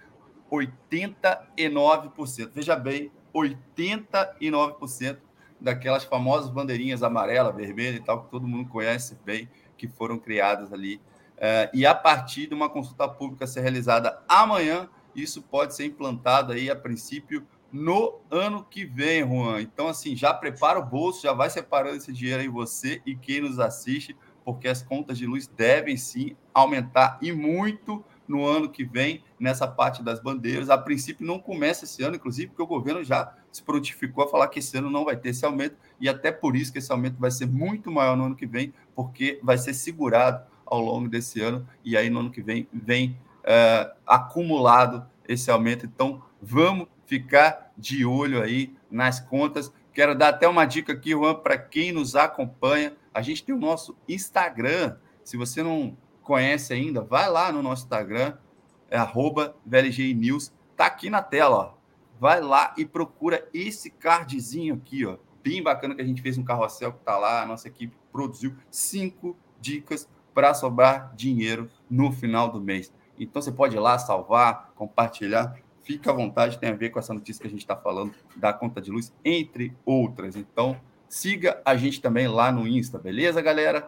89%. 0.52 2.52
Veja 2.54 2.76
bem, 2.76 3.12
89% 3.34 5.18
daquelas 5.60 6.04
famosas 6.04 6.50
bandeirinhas 6.50 7.02
amarela, 7.02 7.52
vermelha 7.52 7.96
e 7.96 8.02
tal, 8.02 8.26
que 8.26 8.30
todo 8.30 8.48
mundo 8.48 8.70
conhece 8.70 9.18
bem, 9.26 9.50
que 9.78 9.88
foram 9.88 10.20
criadas 10.20 10.72
ali. 10.72 10.98
Uh, 11.38 11.70
e 11.74 11.86
a 11.86 11.96
partir 11.96 12.48
de 12.48 12.54
uma 12.54 12.70
consulta 12.70 13.08
pública 13.08 13.48
ser 13.48 13.62
realizada 13.62 14.22
amanhã, 14.28 14.88
isso 15.16 15.42
pode 15.42 15.74
ser 15.74 15.86
implantado 15.86 16.52
aí, 16.52 16.70
a 16.70 16.76
princípio, 16.76 17.48
no 17.74 18.22
ano 18.30 18.64
que 18.64 18.86
vem, 18.86 19.28
Juan. 19.28 19.60
Então, 19.60 19.88
assim, 19.88 20.16
já 20.16 20.32
prepara 20.32 20.78
o 20.78 20.86
bolso, 20.86 21.24
já 21.24 21.34
vai 21.34 21.50
separando 21.50 21.98
esse 21.98 22.14
dinheiro 22.14 22.42
aí 22.42 22.48
você 22.48 23.02
e 23.04 23.16
quem 23.16 23.42
nos 23.42 23.60
assiste, 23.60 24.16
porque 24.46 24.68
as 24.68 24.84
contas 24.84 25.18
de 25.18 25.26
luz 25.26 25.48
devem 25.48 25.98
sim 25.98 26.36
aumentar 26.54 27.18
e 27.20 27.32
muito 27.32 28.06
no 28.28 28.46
ano 28.46 28.70
que 28.70 28.86
vem, 28.86 29.24
nessa 29.40 29.68
parte 29.68 30.04
das 30.04 30.20
bandeiras. 30.20 30.70
A 30.70 30.78
princípio 30.78 31.26
não 31.26 31.40
começa 31.40 31.84
esse 31.84 32.04
ano, 32.04 32.16
inclusive, 32.16 32.48
porque 32.48 32.62
o 32.62 32.68
governo 32.68 33.04
já 33.04 33.36
se 33.52 33.62
prontificou 33.62 34.24
a 34.24 34.30
falar 34.30 34.48
que 34.48 34.60
esse 34.60 34.78
ano 34.78 34.90
não 34.90 35.04
vai 35.04 35.18
ter 35.18 35.30
esse 35.30 35.44
aumento, 35.44 35.76
e 36.00 36.08
até 36.08 36.32
por 36.32 36.56
isso 36.56 36.72
que 36.72 36.78
esse 36.78 36.92
aumento 36.92 37.20
vai 37.20 37.32
ser 37.32 37.48
muito 37.48 37.92
maior 37.92 38.16
no 38.16 38.26
ano 38.26 38.36
que 38.36 38.46
vem, 38.46 38.72
porque 38.96 39.40
vai 39.44 39.58
ser 39.58 39.74
segurado 39.74 40.46
ao 40.66 40.80
longo 40.80 41.10
desse 41.10 41.42
ano, 41.42 41.68
e 41.84 41.98
aí 41.98 42.10
no 42.10 42.20
ano 42.20 42.32
que 42.32 42.42
vem 42.42 42.68
vem 42.72 43.18
uh, 43.42 43.94
acumulado 44.06 45.06
esse 45.28 45.52
aumento. 45.52 45.86
Então, 45.86 46.22
vamos 46.42 46.88
ficar 47.06 47.72
de 47.78 48.06
olho 48.06 48.42
aí 48.42 48.76
nas 48.90 49.20
contas. 49.20 49.72
Quero 49.94 50.16
dar 50.16 50.30
até 50.30 50.48
uma 50.48 50.66
dica 50.66 50.94
aqui, 50.94 51.12
Juan, 51.12 51.36
para 51.36 51.58
quem 51.58 51.92
nos 51.92 52.16
acompanha. 52.16 52.94
A 53.14 53.22
gente 53.22 53.44
tem 53.44 53.54
o 53.54 53.60
nosso 53.60 53.96
Instagram. 54.08 54.98
Se 55.24 55.38
você 55.38 55.62
não 55.62 55.96
conhece 56.24 56.74
ainda, 56.74 57.02
vai 57.02 57.30
lá 57.30 57.52
no 57.52 57.62
nosso 57.62 57.84
Instagram, 57.84 58.38
é 58.90 58.98
arroba 58.98 59.56
VLG 59.66 60.14
News, 60.14 60.52
tá 60.76 60.86
aqui 60.86 61.10
na 61.10 61.22
tela, 61.22 61.56
ó. 61.56 61.74
Vai 62.20 62.42
lá 62.42 62.74
e 62.78 62.86
procura 62.86 63.48
esse 63.54 63.90
cardzinho 63.90 64.76
aqui, 64.76 65.06
ó. 65.06 65.18
Bem 65.44 65.62
bacana 65.62 65.94
que 65.94 66.02
a 66.02 66.06
gente 66.06 66.22
fez 66.22 66.38
um 66.38 66.44
carrossel 66.44 66.94
que 66.94 67.04
tá 67.04 67.18
lá, 67.18 67.42
a 67.42 67.46
nossa 67.46 67.68
equipe 67.68 67.96
produziu 68.12 68.56
cinco 68.72 69.38
dicas 69.60 70.08
para 70.34 70.54
sobrar 70.54 71.14
dinheiro 71.16 71.70
no 71.90 72.12
final 72.12 72.50
do 72.50 72.62
mês. 72.62 72.94
Então 73.20 73.42
você 73.42 73.52
pode 73.52 73.76
ir 73.76 73.80
lá 73.80 74.00
salvar, 74.00 74.72
compartilhar, 74.76 75.56
fica 75.84 76.10
à 76.10 76.14
vontade, 76.14 76.58
tem 76.58 76.70
a 76.70 76.76
ver 76.76 76.90
com 76.90 77.00
essa 77.00 77.14
notícia 77.14 77.42
que 77.42 77.48
a 77.48 77.52
gente 77.52 77.62
está 77.62 77.76
falando 77.76 78.14
da 78.36 78.52
conta 78.52 78.82
de 78.82 78.90
luz, 78.90 79.14
entre 79.24 79.76
outras. 79.86 80.36
Então 80.36 80.80
siga 81.08 81.62
a 81.64 81.76
gente 81.76 82.02
também 82.02 82.28
lá 82.28 82.52
no 82.52 82.68
Insta, 82.68 82.98
beleza, 82.98 83.42
galera? 83.42 83.88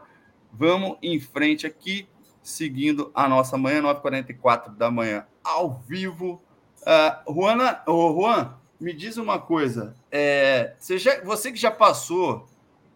Vamos 0.51 0.97
em 1.01 1.19
frente 1.19 1.65
aqui 1.65 2.07
seguindo 2.43 3.11
a 3.13 3.27
nossa 3.27 3.57
manhã, 3.57 3.81
9h44 3.81 4.75
da 4.75 4.91
manhã, 4.91 5.25
ao 5.43 5.79
vivo. 5.87 6.41
Uh, 6.81 7.33
Juana, 7.33 7.81
oh, 7.87 8.13
Juan, 8.13 8.53
me 8.79 8.93
diz 8.93 9.17
uma 9.17 9.39
coisa. 9.39 9.95
É, 10.11 10.75
você, 10.77 10.97
já, 10.97 11.21
você 11.23 11.51
que 11.51 11.57
já 11.57 11.71
passou 11.71 12.47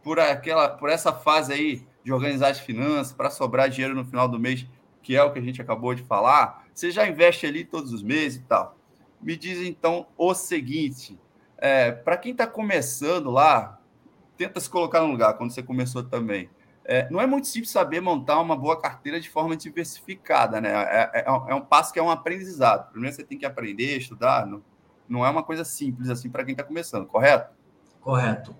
por 0.04 0.20
aquela, 0.20 0.70
por 0.70 0.90
essa 0.90 1.12
fase 1.12 1.52
aí 1.52 1.88
de 2.04 2.14
organizar 2.14 2.50
as 2.50 2.60
finanças 2.60 3.12
para 3.12 3.30
sobrar 3.30 3.70
dinheiro 3.70 3.96
no 3.96 4.06
final 4.06 4.28
do 4.28 4.40
mês, 4.40 4.66
que 5.02 5.16
é 5.16 5.24
o 5.24 5.32
que 5.32 5.40
a 5.40 5.42
gente 5.42 5.62
acabou 5.62 5.96
de 5.96 6.04
falar, 6.04 6.66
você 6.74 6.92
já 6.92 7.08
investe 7.08 7.46
ali 7.46 7.66
todos 7.66 7.92
os 7.92 8.04
meses 8.04 8.40
e 8.40 8.44
tal. 8.44 8.79
Me 9.22 9.36
diz 9.36 9.60
então 9.60 10.08
o 10.18 10.34
seguinte: 10.34 11.20
é, 11.58 11.92
para 11.92 12.18
quem 12.18 12.32
está 12.32 12.48
começando 12.48 13.30
lá, 13.30 13.80
tenta 14.38 14.60
se 14.60 14.70
colocar 14.70 15.02
no 15.02 15.08
lugar 15.08 15.34
quando 15.36 15.52
você 15.52 15.62
começou 15.62 16.04
também. 16.04 16.50
É, 16.86 17.08
não 17.12 17.22
é 17.22 17.28
muito 17.28 17.48
simples 17.48 17.70
saber 17.72 18.02
montar 18.02 18.40
uma 18.40 18.56
boa 18.56 18.80
carteira 18.80 19.20
de 19.20 19.30
forma 19.30 19.56
diversificada, 19.56 20.60
né? 20.60 20.72
É, 20.72 21.12
é, 21.20 21.26
é 21.28 21.54
um 21.54 21.62
passo 21.62 21.94
que 21.94 22.00
é 22.00 22.04
um 22.04 22.10
aprendizado. 22.10 22.90
Primeiro 22.92 23.16
você 23.16 23.24
tem 23.24 23.38
que 23.38 23.46
aprender, 23.46 23.98
estudar. 23.98 24.48
Não, 24.48 24.64
não 25.08 25.26
é 25.26 25.30
uma 25.30 25.44
coisa 25.44 25.64
simples 25.64 26.10
assim 26.10 26.30
para 26.30 26.44
quem 26.44 26.54
está 26.54 26.64
começando, 26.64 27.06
correto? 27.06 27.54
Correto. 28.02 28.56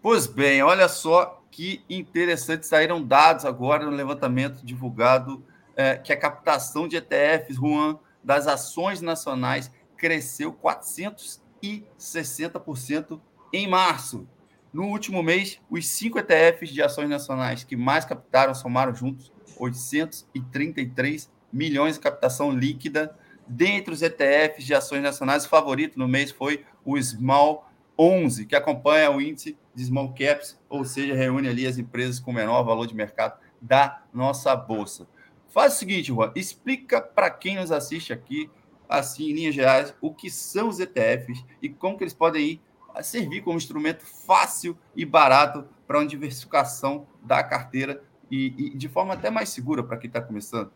Pois 0.00 0.26
bem, 0.26 0.62
olha 0.62 0.88
só 0.88 1.42
que 1.50 1.84
interessante. 1.88 2.66
Saíram 2.66 3.04
dados 3.04 3.44
agora 3.44 3.84
no 3.84 3.90
levantamento 3.90 4.64
divulgado 4.64 5.44
é, 5.76 5.96
que 5.96 6.12
a 6.12 6.16
captação 6.16 6.86
de 6.86 6.96
ETFs, 6.96 7.56
Juan, 7.56 7.98
das 8.24 8.46
ações 8.46 9.02
nacionais 9.02 9.70
cresceu 9.96 10.52
460% 10.52 13.20
em 13.52 13.68
março. 13.68 14.26
No 14.72 14.86
último 14.86 15.22
mês, 15.22 15.60
os 15.70 15.86
cinco 15.86 16.18
ETFs 16.18 16.70
de 16.70 16.82
ações 16.82 17.08
nacionais 17.08 17.62
que 17.62 17.76
mais 17.76 18.04
captaram 18.04 18.52
somaram 18.54 18.92
juntos 18.94 19.32
833 19.56 21.30
milhões 21.52 21.94
de 21.94 22.00
captação 22.00 22.50
líquida. 22.50 23.16
Dentre 23.46 23.94
os 23.94 24.02
ETFs 24.02 24.64
de 24.64 24.74
ações 24.74 25.02
nacionais, 25.02 25.44
o 25.44 25.48
favorito 25.48 25.96
no 25.98 26.08
mês 26.08 26.32
foi 26.32 26.64
o 26.84 27.00
Small 27.00 27.70
11, 27.96 28.46
que 28.46 28.56
acompanha 28.56 29.08
o 29.10 29.20
índice 29.20 29.56
de 29.74 29.84
Small 29.84 30.14
Caps, 30.14 30.58
ou 30.68 30.84
seja, 30.84 31.14
reúne 31.14 31.48
ali 31.48 31.66
as 31.66 31.78
empresas 31.78 32.18
com 32.18 32.32
menor 32.32 32.64
valor 32.64 32.86
de 32.86 32.94
mercado 32.94 33.38
da 33.60 34.02
nossa 34.12 34.56
bolsa. 34.56 35.06
Faz 35.54 35.74
o 35.74 35.76
seguinte, 35.76 36.08
Juan, 36.08 36.32
explica 36.34 37.00
para 37.00 37.30
quem 37.30 37.54
nos 37.54 37.70
assiste 37.70 38.12
aqui, 38.12 38.50
assim, 38.88 39.30
em 39.30 39.34
linhas 39.34 39.54
gerais, 39.54 39.94
o 40.00 40.12
que 40.12 40.28
são 40.28 40.68
os 40.68 40.80
ETFs 40.80 41.44
e 41.62 41.68
como 41.68 41.96
que 41.96 42.02
eles 42.02 42.12
podem 42.12 42.44
ir 42.44 42.60
a 42.92 43.04
servir 43.04 43.40
como 43.40 43.56
instrumento 43.56 44.04
fácil 44.04 44.76
e 44.96 45.04
barato 45.04 45.64
para 45.86 46.00
uma 46.00 46.06
diversificação 46.08 47.06
da 47.22 47.40
carteira 47.40 48.02
e, 48.28 48.72
e 48.72 48.76
de 48.76 48.88
forma 48.88 49.14
até 49.14 49.30
mais 49.30 49.48
segura 49.48 49.84
para 49.84 49.96
quem 49.96 50.08
está 50.08 50.20
começando. 50.20 50.72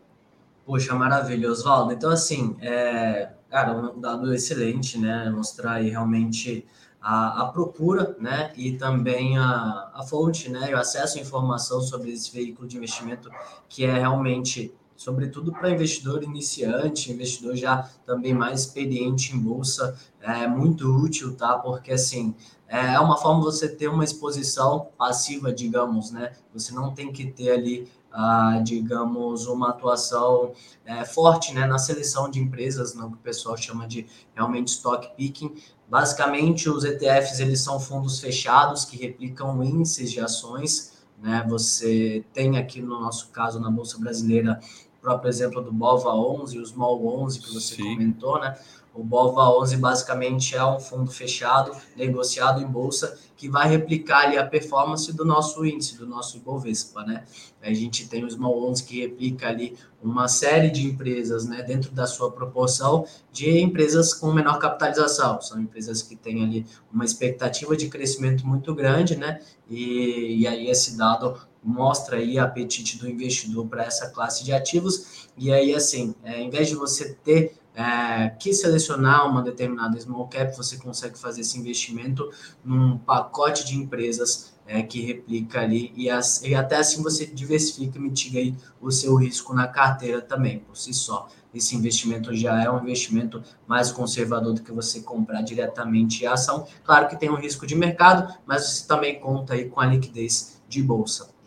Poxa, 0.64 0.94
maravilha, 0.94 1.50
Oswaldo. 1.50 1.92
Então, 1.92 2.10
assim, 2.10 2.56
é, 2.60 3.32
cara, 3.50 3.72
um 3.72 4.00
dado 4.00 4.32
excelente, 4.32 4.96
né? 4.96 5.28
Mostrar 5.28 5.72
aí 5.72 5.90
realmente 5.90 6.64
a, 7.00 7.42
a 7.42 7.46
procura, 7.46 8.16
né? 8.20 8.52
E 8.56 8.72
também 8.72 9.38
a, 9.38 9.90
a 9.94 10.02
fonte, 10.02 10.50
né? 10.50 10.74
O 10.74 10.78
acesso 10.78 11.18
à 11.18 11.20
informação 11.20 11.80
sobre 11.80 12.12
esse 12.12 12.32
veículo 12.32 12.66
de 12.66 12.76
investimento 12.76 13.30
que 13.68 13.84
é 13.84 13.92
realmente 13.98 14.74
sobretudo 14.98 15.52
para 15.52 15.70
investidor 15.70 16.24
iniciante, 16.24 17.12
investidor 17.12 17.54
já 17.54 17.88
também 18.04 18.34
mais 18.34 18.62
experiente 18.62 19.34
em 19.34 19.38
bolsa, 19.38 19.96
é 20.20 20.44
muito 20.48 20.92
útil, 20.92 21.36
tá? 21.36 21.56
Porque 21.56 21.92
assim 21.92 22.34
é 22.68 23.00
uma 23.00 23.16
forma 23.16 23.40
de 23.40 23.46
você 23.46 23.68
ter 23.68 23.88
uma 23.88 24.04
exposição 24.04 24.88
passiva, 24.96 25.52
digamos, 25.52 26.10
né? 26.10 26.32
Você 26.52 26.72
não 26.72 26.92
tem 26.92 27.10
que 27.10 27.30
ter 27.30 27.50
ali, 27.50 27.90
ah, 28.12 28.60
digamos, 28.62 29.46
uma 29.46 29.70
atuação 29.70 30.52
é, 30.84 31.04
forte, 31.04 31.54
né, 31.54 31.66
na 31.66 31.78
seleção 31.78 32.30
de 32.30 32.38
empresas, 32.38 32.94
não 32.94 33.10
que 33.10 33.16
o 33.16 33.20
pessoal 33.20 33.56
chama 33.56 33.88
de 33.88 34.06
realmente 34.34 34.68
stock 34.68 35.10
picking. 35.16 35.54
Basicamente, 35.88 36.68
os 36.68 36.84
ETFs 36.84 37.40
eles 37.40 37.62
são 37.62 37.80
fundos 37.80 38.20
fechados 38.20 38.84
que 38.84 38.98
replicam 38.98 39.64
índices 39.64 40.10
de 40.10 40.20
ações 40.20 40.98
né? 41.20 41.44
Você 41.48 42.24
tem 42.32 42.56
aqui 42.58 42.80
no 42.80 43.00
nosso 43.00 43.30
caso 43.30 43.58
na 43.58 43.70
bolsa 43.70 43.98
brasileira 43.98 44.60
próprio 45.00 45.28
exemplo 45.28 45.62
do 45.62 45.72
BOVA 45.72 46.14
11, 46.14 46.58
o 46.58 46.66
Small 46.66 47.22
11 47.22 47.40
que 47.40 47.54
você 47.54 47.76
Sim. 47.76 47.94
comentou, 47.94 48.40
né? 48.40 48.56
O 48.98 49.04
BOVA 49.04 49.48
11 49.60 49.76
basicamente 49.76 50.56
é 50.56 50.64
um 50.64 50.80
fundo 50.80 51.08
fechado, 51.10 51.70
negociado 51.96 52.60
em 52.60 52.66
bolsa, 52.66 53.16
que 53.36 53.48
vai 53.48 53.68
replicar 53.68 54.26
ali 54.26 54.36
a 54.36 54.44
performance 54.44 55.12
do 55.12 55.24
nosso 55.24 55.64
índice, 55.64 55.96
do 55.96 56.04
nosso 56.04 56.36
Ibovespa, 56.36 57.04
né? 57.04 57.24
A 57.62 57.72
gente 57.72 58.08
tem 58.08 58.24
o 58.24 58.30
Small 58.30 58.68
11 58.70 58.82
que 58.82 59.00
replica 59.00 59.46
ali 59.46 59.76
uma 60.02 60.26
série 60.26 60.70
de 60.70 60.84
empresas, 60.84 61.46
né, 61.46 61.62
dentro 61.62 61.92
da 61.92 62.06
sua 62.06 62.32
proporção 62.32 63.04
de 63.32 63.60
empresas 63.60 64.12
com 64.12 64.32
menor 64.32 64.58
capitalização. 64.58 65.40
São 65.40 65.60
empresas 65.60 66.02
que 66.02 66.16
têm 66.16 66.42
ali 66.42 66.66
uma 66.92 67.04
expectativa 67.04 67.76
de 67.76 67.88
crescimento 67.88 68.44
muito 68.44 68.74
grande, 68.74 69.14
né? 69.16 69.40
E, 69.70 70.40
e 70.40 70.46
aí 70.48 70.68
esse 70.68 70.96
dado 70.96 71.36
mostra 71.62 72.16
aí 72.16 72.38
apetite 72.38 72.98
do 72.98 73.08
investidor 73.08 73.66
para 73.66 73.84
essa 73.84 74.10
classe 74.10 74.44
de 74.44 74.52
ativos. 74.52 75.28
E 75.36 75.52
aí, 75.52 75.74
assim, 75.74 76.14
é, 76.24 76.40
em 76.40 76.50
vez 76.50 76.68
de 76.68 76.74
você 76.74 77.14
ter 77.14 77.54
é, 77.74 78.30
que 78.30 78.52
selecionar 78.52 79.30
uma 79.30 79.40
determinada 79.40 79.98
small 80.00 80.26
cap, 80.26 80.56
você 80.56 80.76
consegue 80.76 81.18
fazer 81.18 81.42
esse 81.42 81.58
investimento 81.58 82.28
num 82.64 82.98
pacote 82.98 83.64
de 83.64 83.76
empresas 83.76 84.52
é, 84.66 84.82
que 84.82 85.00
replica 85.00 85.60
ali 85.60 85.92
e, 85.96 86.10
as, 86.10 86.42
e, 86.42 86.54
até 86.54 86.76
assim 86.76 87.02
você 87.02 87.24
diversifica 87.24 87.96
e 87.96 88.00
mitiga 88.00 88.38
aí 88.38 88.54
o 88.80 88.90
seu 88.90 89.14
risco 89.14 89.54
na 89.54 89.68
carteira 89.68 90.20
também, 90.20 90.58
por 90.58 90.76
si 90.76 90.92
só. 90.92 91.28
Esse 91.54 91.74
investimento 91.74 92.34
já 92.34 92.62
é 92.62 92.70
um 92.70 92.82
investimento 92.82 93.42
mais 93.66 93.90
conservador 93.90 94.52
do 94.52 94.62
que 94.62 94.70
você 94.72 95.00
comprar 95.00 95.40
diretamente 95.42 96.26
a 96.26 96.34
ação. 96.34 96.66
Claro 96.84 97.08
que 97.08 97.16
tem 97.16 97.30
um 97.30 97.36
risco 97.36 97.66
de 97.66 97.74
mercado, 97.74 98.34
mas 98.44 98.68
você 98.68 98.86
também 98.86 99.18
conta 99.18 99.54
aí 99.54 99.68
com 99.68 99.80
a 99.80 99.86
liquidez 99.86 100.60
de 100.68 100.82
bolsa. 100.82 101.37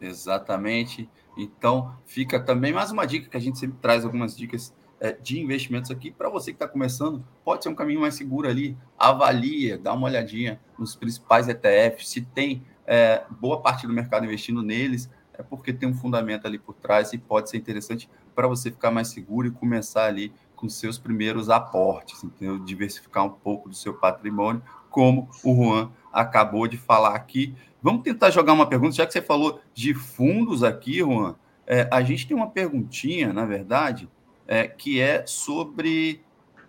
Exatamente. 0.00 1.08
Então, 1.36 1.94
fica 2.06 2.40
também 2.40 2.72
mais 2.72 2.90
uma 2.90 3.06
dica 3.06 3.28
que 3.28 3.36
a 3.36 3.40
gente 3.40 3.58
sempre 3.58 3.78
traz 3.80 4.04
algumas 4.04 4.36
dicas 4.36 4.74
é, 4.98 5.12
de 5.12 5.40
investimentos 5.40 5.90
aqui. 5.90 6.10
Para 6.10 6.28
você 6.28 6.52
que 6.52 6.56
está 6.56 6.68
começando, 6.68 7.24
pode 7.44 7.62
ser 7.62 7.68
um 7.70 7.74
caminho 7.74 8.00
mais 8.00 8.14
seguro 8.14 8.48
ali. 8.48 8.76
Avalie, 8.98 9.76
dá 9.76 9.92
uma 9.92 10.06
olhadinha 10.06 10.60
nos 10.78 10.94
principais 10.94 11.48
ETFs. 11.48 12.08
Se 12.08 12.20
tem 12.20 12.62
é, 12.86 13.24
boa 13.30 13.60
parte 13.60 13.86
do 13.86 13.92
mercado 13.92 14.24
investindo 14.24 14.62
neles, 14.62 15.08
é 15.32 15.42
porque 15.42 15.72
tem 15.72 15.88
um 15.88 15.94
fundamento 15.94 16.46
ali 16.46 16.58
por 16.58 16.74
trás 16.74 17.12
e 17.12 17.18
pode 17.18 17.48
ser 17.48 17.56
interessante 17.56 18.08
para 18.34 18.46
você 18.46 18.70
ficar 18.70 18.90
mais 18.90 19.08
seguro 19.08 19.48
e 19.48 19.50
começar 19.50 20.04
ali 20.04 20.32
com 20.54 20.68
seus 20.68 20.98
primeiros 20.98 21.48
aportes, 21.48 22.22
entendeu? 22.22 22.58
Diversificar 22.58 23.24
um 23.24 23.30
pouco 23.30 23.70
do 23.70 23.74
seu 23.74 23.94
patrimônio, 23.94 24.62
como 24.90 25.28
o 25.42 25.54
Juan 25.54 25.90
acabou 26.12 26.66
de 26.66 26.76
falar 26.76 27.14
aqui. 27.14 27.54
Vamos 27.82 28.02
tentar 28.02 28.30
jogar 28.30 28.52
uma 28.52 28.66
pergunta, 28.66 28.96
já 28.96 29.06
que 29.06 29.12
você 29.12 29.22
falou 29.22 29.60
de 29.72 29.94
fundos 29.94 30.62
aqui, 30.62 30.98
Juan. 30.98 31.34
É, 31.66 31.88
a 31.90 32.02
gente 32.02 32.26
tem 32.26 32.36
uma 32.36 32.50
perguntinha, 32.50 33.32
na 33.32 33.44
verdade, 33.44 34.08
é, 34.46 34.66
que 34.66 35.00
é 35.00 35.24
sobre 35.24 36.20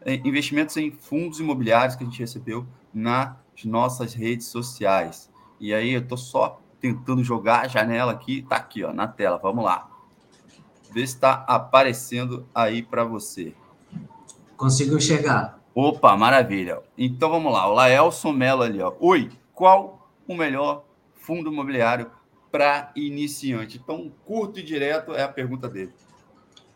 é, 0.05 0.15
investimentos 0.15 0.77
em 0.77 0.91
fundos 0.91 1.39
imobiliários 1.39 1.95
que 1.95 2.03
a 2.03 2.07
gente 2.07 2.19
recebeu 2.19 2.65
nas 2.93 3.35
nossas 3.65 4.13
redes 4.13 4.47
sociais. 4.47 5.29
E 5.59 5.73
aí 5.73 5.93
eu 5.93 6.01
estou 6.01 6.17
só 6.17 6.61
tentando 6.79 7.23
jogar 7.23 7.61
a 7.61 7.67
janela 7.67 8.11
aqui, 8.11 8.43
tá 8.47 8.55
aqui, 8.55 8.83
ó, 8.83 8.93
na 8.93 9.07
tela. 9.07 9.37
Vamos 9.37 9.63
lá. 9.63 9.89
Vê 10.91 11.05
se 11.05 11.13
está 11.13 11.45
aparecendo 11.47 12.45
aí 12.53 12.81
para 12.81 13.03
você. 13.03 13.53
Consigo 14.57 14.97
enxergar. 14.97 15.60
Opa, 15.73 16.17
maravilha. 16.17 16.81
Então 16.97 17.29
vamos 17.29 17.53
lá. 17.53 17.69
O 17.69 17.73
Laelson 17.73 18.33
Mello 18.33 18.61
ali, 18.61 18.81
ó. 18.81 18.93
Oi, 18.99 19.31
qual 19.53 20.09
o 20.27 20.35
melhor 20.35 20.83
fundo 21.13 21.51
imobiliário 21.51 22.11
para 22.51 22.91
iniciante? 22.95 23.79
Então, 23.81 24.11
curto 24.25 24.59
e 24.59 24.63
direto 24.63 25.13
é 25.13 25.23
a 25.23 25.29
pergunta 25.29 25.69
dele. 25.69 25.93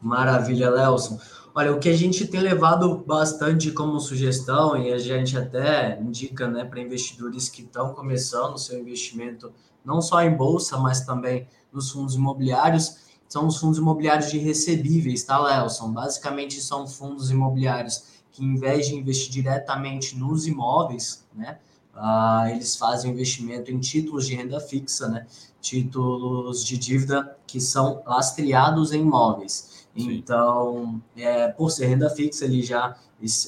Maravilha, 0.02 0.69
Lelson. 0.69 1.19
Olha, 1.54 1.74
o 1.74 1.80
que 1.80 1.89
a 1.89 1.96
gente 1.96 2.28
tem 2.28 2.39
levado 2.39 3.04
bastante 3.08 3.72
como 3.72 4.00
sugestão, 4.00 4.78
e 4.78 4.93
a 4.93 4.98
gente 4.98 5.38
até 5.38 6.00
indica 6.00 6.48
né, 6.48 6.63
para 6.63 6.82
investidores 6.82 7.50
que 7.50 7.63
estão 7.63 7.93
começando 7.93 8.56
o 8.56 8.58
seu 8.58 8.80
investimento, 8.80 9.52
não 9.84 10.02
só 10.02 10.22
em 10.22 10.36
bolsa, 10.36 10.78
mas 10.78 11.06
também 11.06 11.48
nos 11.72 11.91
fundos 11.91 12.15
imobiliários, 12.15 12.98
são 13.28 13.48
os 13.48 13.58
fundos 13.58 13.80
imobiliários 13.80 14.30
de 14.30 14.38
recebíveis, 14.38 15.24
tá, 15.24 15.39
Lelson? 15.39 15.91
Basicamente 15.91 16.62
são 16.62 16.86
fundos 16.86 17.32
imobiliários 17.32 18.14
que, 18.36 18.43
em 18.43 18.56
vez 18.56 18.88
de 18.88 18.95
investir 18.95 19.32
diretamente 19.32 20.17
nos 20.17 20.45
imóveis, 20.45 21.26
né, 21.34 21.58
uh, 21.95 22.50
eles 22.50 22.76
fazem 22.76 23.12
investimento 23.12 23.71
em 23.71 23.80
títulos 23.80 24.28
de 24.28 24.36
renda 24.36 24.60
fixa, 24.60 25.08
né, 25.08 25.26
títulos 25.62 26.63
de 26.63 26.78
dívida 26.78 27.38
que 27.48 27.62
são 27.62 28.04
lastreados 28.06 28.91
em 28.91 29.02
imóveis. 29.02 29.88
Então, 29.95 31.02
é, 31.15 31.48
por 31.48 31.71
ser 31.71 31.88
renda 31.88 32.10
fixa, 32.10 32.43
ele 32.43 32.62
já 32.62 32.98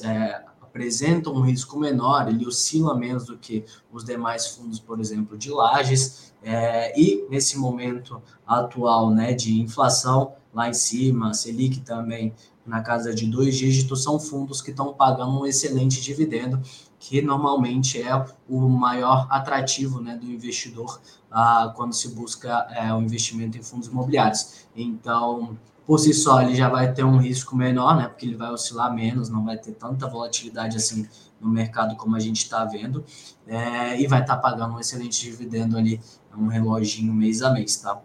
é, 0.03 0.45
apresenta 0.61 1.29
um 1.29 1.41
risco 1.41 1.77
menor, 1.77 2.29
ele 2.29 2.47
oscila 2.47 2.95
menos 2.95 3.25
do 3.25 3.37
que 3.37 3.65
os 3.91 4.05
demais 4.05 4.47
fundos, 4.47 4.79
por 4.79 5.01
exemplo, 5.01 5.37
de 5.37 5.51
lajes. 5.51 6.33
É, 6.41 6.97
e 6.97 7.27
nesse 7.29 7.57
momento 7.57 8.21
atual 8.45 9.09
né, 9.09 9.33
de 9.33 9.59
inflação 9.59 10.35
lá 10.53 10.69
em 10.69 10.73
cima, 10.73 11.33
Selic 11.33 11.81
também 11.81 12.33
na 12.67 12.81
casa 12.81 13.13
de 13.13 13.25
dois 13.25 13.57
dígitos, 13.57 14.03
são 14.03 14.19
fundos 14.19 14.61
que 14.61 14.71
estão 14.71 14.93
pagando 14.93 15.39
um 15.39 15.45
excelente 15.45 16.01
dividendo, 16.01 16.61
que 16.99 17.21
normalmente 17.21 18.01
é 18.01 18.25
o 18.49 18.67
maior 18.67 19.27
atrativo 19.29 20.01
né, 20.01 20.15
do 20.15 20.29
investidor 20.29 20.99
ah, 21.31 21.73
quando 21.75 21.93
se 21.93 22.09
busca 22.09 22.67
é, 22.71 22.93
o 22.93 23.01
investimento 23.01 23.57
em 23.57 23.63
fundos 23.63 23.87
imobiliários. 23.87 24.67
Então, 24.75 25.57
por 25.85 25.99
si 25.99 26.13
só 26.13 26.41
ele 26.41 26.53
já 26.53 26.67
vai 26.67 26.93
ter 26.93 27.05
um 27.05 27.17
risco 27.17 27.55
menor, 27.55 27.95
né? 27.95 28.07
Porque 28.07 28.25
ele 28.25 28.35
vai 28.35 28.51
oscilar 28.51 28.93
menos, 28.93 29.29
não 29.29 29.45
vai 29.45 29.57
ter 29.57 29.71
tanta 29.71 30.05
volatilidade 30.05 30.75
assim 30.75 31.07
no 31.39 31.49
mercado 31.49 31.95
como 31.95 32.15
a 32.15 32.19
gente 32.19 32.43
está 32.43 32.65
vendo, 32.65 33.05
é, 33.47 33.99
e 33.99 34.05
vai 34.07 34.21
estar 34.21 34.35
tá 34.35 34.41
pagando 34.41 34.75
um 34.75 34.79
excelente 34.79 35.21
dividendo 35.21 35.77
ali, 35.77 36.01
um 36.35 36.47
reloginho 36.47 37.13
mês 37.13 37.41
a 37.41 37.51
mês, 37.51 37.77
tá? 37.77 38.01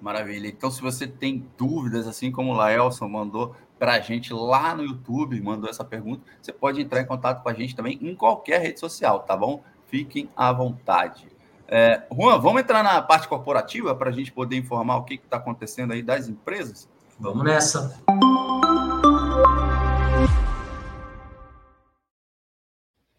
Maravilha. 0.00 0.48
Então, 0.48 0.70
se 0.70 0.82
você 0.82 1.06
tem 1.06 1.46
dúvidas, 1.56 2.06
assim 2.06 2.30
como 2.30 2.52
o 2.52 2.54
Laelson 2.54 3.08
mandou 3.08 3.56
para 3.78 3.94
a 3.94 4.00
gente 4.00 4.32
lá 4.32 4.74
no 4.74 4.82
YouTube, 4.82 5.40
mandou 5.40 5.68
essa 5.68 5.84
pergunta, 5.84 6.22
você 6.40 6.52
pode 6.52 6.80
entrar 6.80 7.00
em 7.00 7.06
contato 7.06 7.42
com 7.42 7.48
a 7.48 7.54
gente 7.54 7.74
também 7.74 7.98
em 8.00 8.14
qualquer 8.14 8.60
rede 8.60 8.80
social, 8.80 9.20
tá 9.20 9.36
bom? 9.36 9.62
Fiquem 9.86 10.28
à 10.36 10.52
vontade. 10.52 11.28
É, 11.68 12.02
Juan, 12.12 12.38
vamos 12.38 12.60
entrar 12.60 12.82
na 12.82 13.02
parte 13.02 13.26
corporativa 13.26 13.94
para 13.94 14.10
a 14.10 14.12
gente 14.12 14.30
poder 14.32 14.56
informar 14.56 14.96
o 14.96 15.04
que 15.04 15.14
está 15.14 15.36
acontecendo 15.36 15.92
aí 15.92 16.02
das 16.02 16.28
empresas? 16.28 16.88
Vamos 17.18 17.44
nessa. 17.44 18.00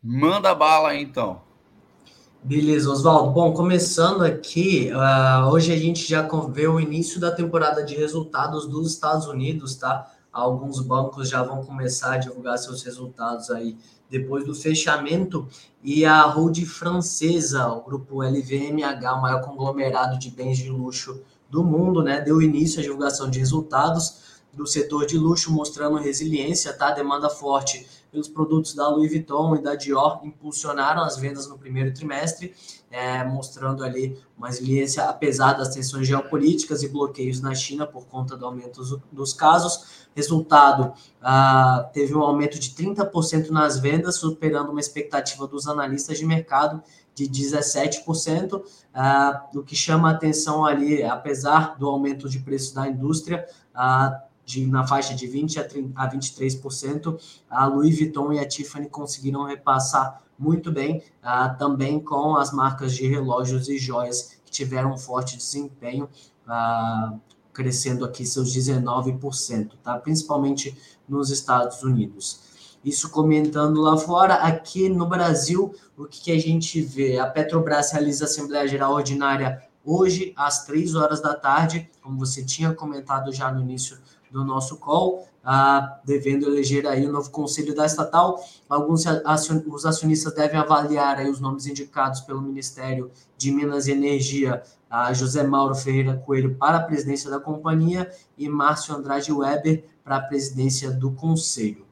Manda 0.02 0.56
bala 0.56 0.90
aí, 0.90 1.04
então. 1.04 1.47
Beleza, 2.44 2.90
Oswaldo. 2.92 3.32
Bom, 3.32 3.52
começando 3.52 4.24
aqui, 4.24 4.92
uh, 4.94 5.50
hoje 5.50 5.74
a 5.74 5.78
gente 5.78 6.08
já 6.08 6.22
vê 6.50 6.68
o 6.68 6.80
início 6.80 7.20
da 7.20 7.32
temporada 7.32 7.84
de 7.84 7.96
resultados 7.96 8.68
dos 8.68 8.94
Estados 8.94 9.28
Unidos, 9.28 9.76
tá? 9.76 10.10
Alguns 10.32 10.80
bancos 10.80 11.30
já 11.30 11.42
vão 11.42 11.66
começar 11.66 12.14
a 12.14 12.18
divulgar 12.18 12.58
seus 12.60 12.84
resultados 12.84 13.50
aí 13.50 13.76
depois 14.10 14.46
do 14.46 14.56
fechamento, 14.56 15.48
e 15.84 16.06
a 16.06 16.22
hold 16.22 16.64
francesa, 16.64 17.68
o 17.68 17.82
grupo 17.84 18.22
LVMH, 18.22 19.14
o 19.14 19.22
maior 19.22 19.42
conglomerado 19.42 20.18
de 20.18 20.30
bens 20.30 20.58
de 20.58 20.70
luxo 20.70 21.22
do 21.50 21.64
mundo, 21.64 22.02
né, 22.02 22.22
deu 22.22 22.42
início 22.42 22.80
à 22.80 22.84
divulgação 22.84 23.30
de 23.30 23.40
resultados 23.40 24.38
do 24.54 24.66
setor 24.66 25.06
de 25.06 25.18
luxo, 25.18 25.52
mostrando 25.52 25.98
resiliência, 25.98 26.72
tá? 26.72 26.92
Demanda 26.92 27.30
forte 27.30 27.86
pelos 28.12 28.28
produtos 28.28 28.74
da 28.74 28.88
Louis 28.88 29.12
Vuitton 29.12 29.56
e 29.56 29.62
da 29.62 29.76
Dior 29.76 30.20
impulsionaram 30.24 31.04
as 31.04 31.18
vendas 31.18 31.48
no 31.48 31.58
primeiro 31.58 31.94
trimestre, 31.94 32.54
é, 32.90 33.24
mostrando 33.24 33.84
ali 33.84 34.18
uma 34.38 34.48
resiliência 34.48 35.04
apesar 35.04 35.54
das 35.54 35.70
tensões 35.70 36.08
geopolíticas 36.08 36.84
e 36.84 36.90
bloqueios 36.90 37.42
na 37.42 37.54
China 37.54 37.86
por 37.86 38.06
conta 38.08 38.38
do 38.38 38.46
aumento 38.46 38.82
dos, 39.12 39.34
casos. 39.34 40.08
Resultado, 40.16 40.94
ah, 41.22 41.90
teve 41.94 42.16
um 42.16 42.22
aumento 42.22 42.58
de 42.60 42.72
30% 42.72 43.50
nas 43.50 43.80
vendas, 43.80 44.16
superando 44.16 44.70
uma 44.70 44.80
expectativa 44.80 45.46
dos 45.48 45.68
analistas 45.68 46.18
de 46.18 46.26
mercado 46.26 46.82
de 47.14 47.28
17%, 47.28 48.64
ah, 48.94 49.48
o 49.56 49.64
que 49.64 49.76
chama 49.76 50.10
a 50.10 50.14
atenção 50.14 50.64
ali, 50.64 51.04
apesar 51.04 51.76
do 51.78 51.88
aumento 51.88 52.30
de 52.30 52.40
preços 52.40 52.74
da 52.74 52.88
indústria, 52.88 53.46
ah, 53.74 54.24
de, 54.48 54.66
na 54.66 54.88
faixa 54.88 55.14
de 55.14 55.28
20% 55.28 55.60
a, 55.60 55.64
30, 55.66 56.02
a 56.02 56.10
23%. 56.10 57.20
A 57.50 57.66
Louis 57.68 58.00
Vuitton 58.00 58.32
e 58.32 58.40
a 58.40 58.48
Tiffany 58.48 58.90
conseguiram 58.90 59.44
repassar 59.44 60.24
muito 60.40 60.72
bem, 60.72 61.04
uh, 61.22 61.58
também 61.58 62.00
com 62.00 62.38
as 62.38 62.54
marcas 62.54 62.96
de 62.96 63.06
relógios 63.06 63.68
e 63.68 63.78
joias 63.78 64.40
que 64.46 64.52
tiveram 64.52 64.94
um 64.94 64.98
forte 64.98 65.36
desempenho, 65.36 66.08
uh, 66.48 67.20
crescendo 67.52 68.06
aqui 68.06 68.26
seus 68.26 68.56
19%, 68.56 69.72
tá? 69.84 69.98
principalmente 69.98 70.78
nos 71.10 71.30
Estados 71.30 71.84
Unidos. 71.84 72.48
Isso 72.86 73.10
comentando 73.10 73.82
lá 73.82 73.98
fora, 73.98 74.36
aqui 74.36 74.88
no 74.88 75.08
Brasil, 75.08 75.74
o 75.98 76.06
que, 76.06 76.22
que 76.22 76.32
a 76.32 76.40
gente 76.40 76.80
vê? 76.80 77.20
A 77.20 77.28
Petrobras 77.28 77.92
realiza 77.92 78.24
a 78.24 78.28
Assembleia 78.28 78.68
Geral 78.68 78.94
Ordinária 78.94 79.62
hoje 79.84 80.34
às 80.38 80.66
três 80.66 80.96
horas 80.96 81.22
da 81.22 81.34
tarde, 81.34 81.90
como 82.02 82.20
você 82.20 82.46
tinha 82.46 82.74
comentado 82.74 83.34
já 83.34 83.52
no 83.52 83.62
início 83.62 83.98
do 84.32 84.44
nosso 84.44 84.78
call, 84.78 85.28
ah, 85.44 86.00
devendo 86.04 86.46
eleger 86.46 86.86
aí 86.86 87.06
o 87.06 87.12
novo 87.12 87.30
conselho 87.32 87.74
da 87.74 87.86
estatal. 87.86 88.44
Alguns 88.70 89.06
os 89.68 89.86
acionistas 89.86 90.34
devem 90.34 90.60
avaliar 90.60 91.18
aí 91.18 91.30
os 91.30 91.40
nomes 91.40 91.66
indicados 91.66 92.22
pelo 92.22 92.42
Ministério 92.42 93.12
de 93.38 93.52
Minas 93.52 93.88
e 93.88 93.92
Energia, 93.92 94.62
ah, 94.90 95.14
José 95.14 95.44
Mauro 95.44 95.76
Ferreira 95.76 96.18
Coelho 96.18 96.56
para 96.56 96.78
a 96.78 96.84
presidência 96.84 97.30
da 97.30 97.40
companhia 97.40 98.12
e 98.38 98.50
Márcio 98.50 98.96
Andrade 98.96 99.32
Weber 99.32 99.86
para 100.04 100.18
a 100.18 100.22
presidência 100.22 100.92
do 100.92 101.12
conselho. 101.12 101.88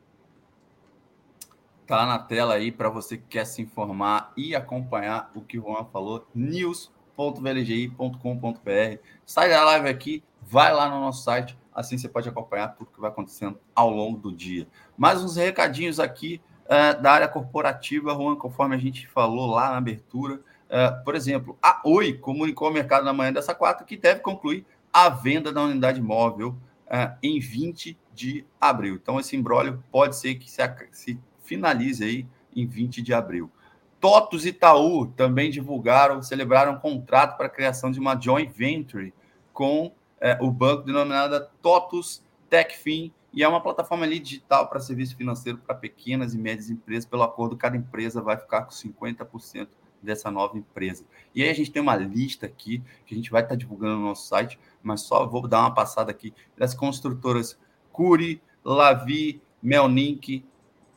Tá 1.88 2.06
na 2.06 2.18
tela 2.18 2.56
aí 2.56 2.72
para 2.72 2.90
você 2.90 3.16
que 3.16 3.28
quer 3.28 3.46
se 3.46 3.62
informar 3.62 4.34
e 4.36 4.56
acompanhar 4.56 5.30
o 5.36 5.42
que 5.42 5.60
o 5.60 5.62
Juan 5.62 5.86
falou, 5.86 6.28
news.vlgi.com.br. 6.34 9.00
Sai 9.24 9.50
da 9.50 9.64
live 9.64 9.88
aqui, 9.88 10.24
vai 10.42 10.74
lá 10.74 10.90
no 10.90 11.00
nosso 11.00 11.24
site, 11.24 11.56
assim 11.76 11.98
você 11.98 12.08
pode 12.08 12.30
acompanhar 12.30 12.70
tudo 12.70 12.92
que 12.92 13.02
vai 13.02 13.10
acontecendo 13.10 13.60
ao 13.76 13.90
longo 13.90 14.18
do 14.18 14.32
dia. 14.32 14.68
Mais 14.98 15.22
uns 15.22 15.36
recadinhos 15.36 16.00
aqui 16.00 16.42
uh, 16.66 17.02
da 17.02 17.12
área 17.12 17.28
corporativa, 17.28 18.14
Juan, 18.14 18.36
conforme 18.36 18.76
a 18.76 18.80
gente 18.80 19.08
falou 19.08 19.52
lá 19.52 19.72
na 19.72 19.78
abertura. 19.78 20.36
Uh, 20.36 21.04
por 21.04 21.14
exemplo, 21.16 21.58
a 21.62 21.82
Oi 21.84 22.14
comunicou 22.14 22.68
ao 22.68 22.74
mercado 22.74 23.04
na 23.04 23.14
manhã 23.14 23.34
dessa 23.34 23.54
quarta 23.54 23.84
que 23.84 23.98
deve 23.98 24.22
concluir 24.22 24.66
a 24.92 25.10
venda 25.10 25.52
da 25.52 25.62
unidade 25.62 26.02
móvel 26.02 26.56
uh, 26.88 27.16
em 27.22 27.40
20 27.40 27.98
de 28.14 28.46
abril. 28.60 28.96
Então, 28.96 29.20
esse 29.20 29.36
embrólio 29.36 29.84
pode 29.92 30.16
ser 30.16 30.36
que 30.36 30.50
se, 30.50 30.62
se 30.94 31.20
finalize 31.44 32.04
aí 32.04 32.26
em 32.56 32.66
20 32.66 33.02
de 33.02 33.14
abril. 33.14 33.52
Totos 34.00 34.46
e 34.46 34.50
Itaú 34.50 35.08
também 35.08 35.50
divulgaram, 35.50 36.22
celebraram 36.22 36.74
um 36.74 36.80
contrato 36.80 37.36
para 37.38 37.48
a 37.48 37.50
criação 37.50 37.92
de 37.92 38.00
uma 38.00 38.20
joint 38.20 38.50
venture 38.52 39.14
com 39.52 39.92
é, 40.26 40.36
o 40.42 40.50
banco 40.50 40.82
denominada 40.82 41.40
Totus 41.62 42.24
Techfin, 42.50 43.14
e 43.32 43.44
é 43.44 43.48
uma 43.48 43.62
plataforma 43.62 44.06
ali 44.06 44.18
digital 44.18 44.68
para 44.68 44.80
serviço 44.80 45.16
financeiro 45.16 45.60
para 45.60 45.76
pequenas 45.76 46.34
e 46.34 46.38
médias 46.40 46.72
empresas. 46.72 47.06
Pelo 47.06 47.22
acordo, 47.22 47.56
cada 47.56 47.78
empresa 47.78 48.24
vai 48.24 48.36
ficar 48.36 48.64
com 48.64 48.72
50% 48.72 49.68
dessa 50.02 50.32
nova 50.32 50.58
empresa. 50.58 51.06
E 51.34 51.44
aí 51.44 51.50
a 51.50 51.54
gente 51.54 51.70
tem 51.70 51.80
uma 51.80 51.96
lista 51.96 52.48
aqui 52.48 52.82
que 53.06 53.14
a 53.14 53.18
gente 53.18 53.30
vai 53.30 53.44
estar 53.44 53.56
divulgando 53.56 53.98
no 53.98 54.06
nosso 54.08 54.28
site, 54.28 54.58
mas 54.82 55.02
só 55.02 55.28
vou 55.28 55.48
dar 55.48 55.60
uma 55.60 55.76
passada 55.76 56.10
aqui 56.10 56.34
das 56.58 56.74
construtoras 56.74 57.60
Curi, 57.92 58.42
Lavi, 58.64 59.40
Melnink, 59.62 60.44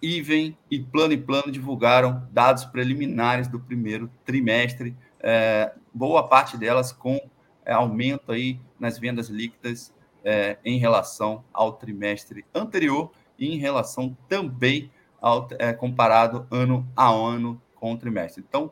Iven 0.00 0.56
e 0.70 0.80
Plano 0.80 1.12
e 1.12 1.18
Plano 1.18 1.52
divulgaram 1.52 2.26
dados 2.32 2.64
preliminares 2.64 3.46
do 3.46 3.60
primeiro 3.60 4.10
trimestre, 4.24 4.96
é, 5.20 5.74
boa 5.92 6.26
parte 6.26 6.56
delas 6.56 6.92
com 6.92 7.20
é, 7.64 7.74
aumento 7.74 8.32
aí 8.32 8.58
nas 8.78 8.98
vendas 8.98 9.28
líquidas 9.28 9.92
é, 10.24 10.58
em 10.64 10.78
relação 10.78 11.44
ao 11.52 11.72
trimestre 11.72 12.44
anterior 12.54 13.10
e 13.38 13.54
em 13.54 13.58
relação 13.58 14.16
também 14.28 14.90
ao 15.20 15.48
é, 15.58 15.72
comparado 15.72 16.46
ano 16.50 16.86
a 16.96 17.08
ano 17.08 17.60
com 17.74 17.92
o 17.92 17.98
trimestre. 17.98 18.44
Então, 18.46 18.70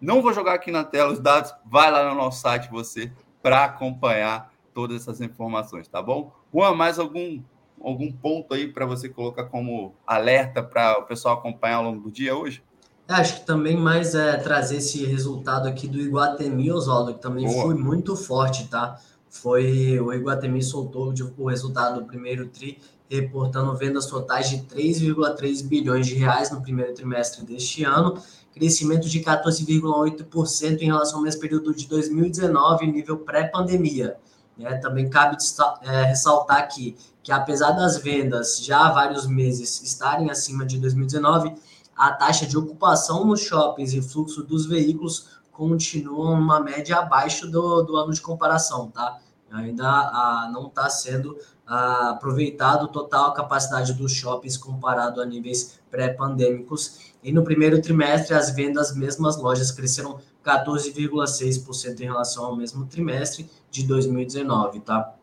não 0.00 0.22
vou 0.22 0.32
jogar 0.32 0.54
aqui 0.54 0.70
na 0.70 0.84
tela 0.84 1.12
os 1.12 1.20
dados, 1.20 1.54
vai 1.64 1.90
lá 1.90 2.08
no 2.08 2.14
nosso 2.14 2.40
site 2.40 2.70
você 2.70 3.12
para 3.42 3.64
acompanhar 3.64 4.52
todas 4.72 5.02
essas 5.02 5.20
informações, 5.20 5.88
tá 5.88 6.00
bom? 6.02 6.32
Juan, 6.52 6.74
mais 6.74 6.98
algum 6.98 7.42
algum 7.82 8.12
ponto 8.12 8.52
aí 8.52 8.68
para 8.68 8.84
você 8.84 9.08
colocar 9.08 9.44
como 9.44 9.94
alerta 10.06 10.62
para 10.62 10.98
o 10.98 11.04
pessoal 11.04 11.38
acompanhar 11.38 11.76
ao 11.76 11.84
longo 11.84 12.00
do 12.00 12.10
dia 12.10 12.36
hoje? 12.36 12.62
É, 13.08 13.14
acho 13.14 13.40
que 13.40 13.46
também 13.46 13.76
mais 13.76 14.14
é 14.14 14.36
trazer 14.36 14.76
esse 14.76 15.04
resultado 15.04 15.66
aqui 15.66 15.88
do 15.88 15.98
Iguatemi, 15.98 16.70
Oswaldo, 16.70 17.14
que 17.14 17.20
também 17.20 17.46
Boa. 17.46 17.62
foi 17.62 17.74
muito 17.74 18.14
forte, 18.14 18.68
tá? 18.68 19.00
Foi 19.30 19.98
o 20.00 20.12
Iguatemi 20.12 20.60
soltou 20.60 21.14
o 21.38 21.48
resultado 21.48 22.00
do 22.00 22.06
primeiro 22.06 22.48
tri, 22.48 22.78
reportando 23.08 23.76
vendas 23.76 24.06
totais 24.06 24.50
de 24.50 24.58
3,3 24.58 25.64
bilhões 25.64 26.06
de 26.06 26.14
reais 26.14 26.50
no 26.50 26.60
primeiro 26.60 26.92
trimestre 26.92 27.44
deste 27.44 27.84
ano, 27.84 28.20
crescimento 28.52 29.08
de 29.08 29.20
14,8% 29.20 30.82
em 30.82 30.86
relação 30.86 31.18
ao 31.18 31.22
mesmo 31.22 31.40
período 31.40 31.72
de 31.72 31.86
2019, 31.86 32.86
nível 32.88 33.18
pré-pandemia. 33.18 34.16
É, 34.58 34.76
também 34.76 35.08
cabe 35.08 35.36
é, 35.82 36.02
ressaltar 36.02 36.58
aqui 36.58 36.96
que, 37.22 37.32
apesar 37.32 37.70
das 37.70 37.96
vendas 37.98 38.58
já 38.62 38.88
há 38.88 38.92
vários 38.92 39.26
meses 39.26 39.80
estarem 39.80 40.28
acima 40.28 40.66
de 40.66 40.78
2019, 40.78 41.54
a 41.96 42.12
taxa 42.12 42.46
de 42.46 42.58
ocupação 42.58 43.24
nos 43.24 43.40
shoppings 43.40 43.94
e 43.94 44.02
fluxo 44.02 44.42
dos 44.42 44.66
veículos 44.66 45.39
continuam 45.60 46.40
uma 46.40 46.58
média 46.58 46.96
abaixo 46.96 47.46
do, 47.46 47.82
do 47.82 47.94
ano 47.94 48.14
de 48.14 48.20
comparação, 48.22 48.90
tá? 48.90 49.18
Ainda 49.50 49.86
a, 49.86 50.48
não 50.50 50.68
está 50.68 50.88
sendo 50.88 51.36
a, 51.66 52.12
aproveitado 52.12 52.88
total 52.88 53.26
a 53.26 53.34
capacidade 53.34 53.92
dos 53.92 54.10
shoppings 54.10 54.56
comparado 54.56 55.20
a 55.20 55.26
níveis 55.26 55.78
pré-pandêmicos. 55.90 57.12
E 57.22 57.30
no 57.30 57.44
primeiro 57.44 57.82
trimestre, 57.82 58.34
as 58.34 58.54
vendas 58.54 58.96
mesmas 58.96 59.36
lojas 59.36 59.70
cresceram 59.70 60.18
14,6% 60.42 62.00
em 62.00 62.04
relação 62.04 62.46
ao 62.46 62.56
mesmo 62.56 62.86
trimestre 62.86 63.50
de 63.70 63.86
2019, 63.86 64.80
tá? 64.80 65.14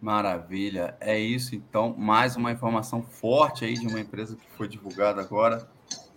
Maravilha. 0.00 0.96
É 0.98 1.18
isso, 1.18 1.54
então. 1.54 1.94
Mais 1.94 2.36
uma 2.36 2.50
informação 2.50 3.02
forte 3.02 3.66
aí 3.66 3.74
de 3.74 3.86
uma 3.86 4.00
empresa 4.00 4.34
que 4.34 4.46
foi 4.56 4.66
divulgada 4.66 5.20
agora. 5.20 5.68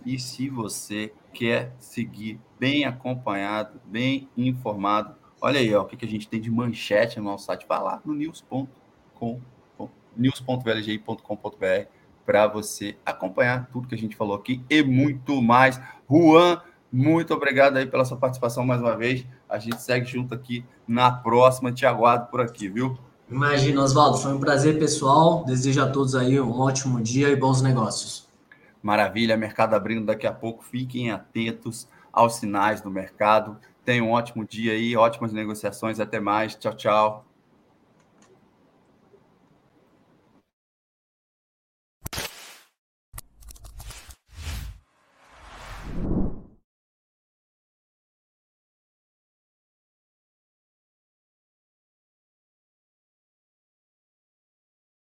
E 0.05 0.19
se 0.19 0.49
você 0.49 1.11
quer 1.33 1.73
seguir 1.79 2.39
bem 2.59 2.85
acompanhado, 2.85 3.81
bem 3.85 4.29
informado, 4.37 5.15
olha 5.41 5.59
aí 5.59 5.73
ó, 5.73 5.81
o 5.81 5.85
que, 5.85 5.97
que 5.97 6.05
a 6.05 6.07
gente 6.07 6.27
tem 6.27 6.39
de 6.39 6.51
manchete 6.51 7.19
no 7.19 7.25
nosso 7.25 7.45
site. 7.45 7.65
Vá 7.67 7.79
lá 7.79 8.01
no 8.05 8.13
news.com, 8.13 9.41
news.vlgi.com.br 10.15 11.89
para 12.25 12.47
você 12.47 12.97
acompanhar 13.05 13.69
tudo 13.71 13.87
que 13.87 13.95
a 13.95 13.97
gente 13.97 14.15
falou 14.15 14.35
aqui 14.35 14.63
e 14.69 14.81
muito 14.81 15.41
mais. 15.41 15.79
Juan, 16.09 16.59
muito 16.91 17.33
obrigado 17.33 17.77
aí 17.77 17.85
pela 17.85 18.05
sua 18.05 18.17
participação 18.17 18.65
mais 18.65 18.81
uma 18.81 18.95
vez. 18.95 19.25
A 19.49 19.59
gente 19.59 19.81
segue 19.81 20.05
junto 20.05 20.33
aqui 20.33 20.65
na 20.87 21.11
próxima. 21.11 21.71
Te 21.71 21.85
aguardo 21.85 22.27
por 22.27 22.41
aqui, 22.41 22.67
viu? 22.67 22.97
Imagina, 23.29 23.81
Oswaldo, 23.81 24.17
foi 24.17 24.33
um 24.33 24.39
prazer 24.39 24.79
pessoal. 24.79 25.43
Desejo 25.45 25.81
a 25.81 25.89
todos 25.89 26.15
aí 26.15 26.39
um 26.39 26.59
ótimo 26.59 27.01
dia 27.01 27.29
e 27.29 27.35
bons 27.35 27.61
negócios. 27.61 28.27
Maravilha, 28.85 29.35
mercado 29.35 29.73
abrindo 29.73 30.05
daqui 30.05 30.27
a 30.27 30.31
pouco. 30.31 30.63
Fiquem 30.63 31.09
atentos 31.09 31.89
aos 32.13 32.35
sinais 32.35 32.81
do 32.81 32.91
mercado. 32.91 33.59
Tenham 33.83 34.09
um 34.09 34.11
ótimo 34.11 34.45
dia 34.45 34.73
aí, 34.73 34.95
ótimas 34.95 35.33
negociações. 35.33 35.99
Até 35.99 36.19
mais. 36.19 36.53
Tchau, 36.53 36.75
tchau. 36.75 37.24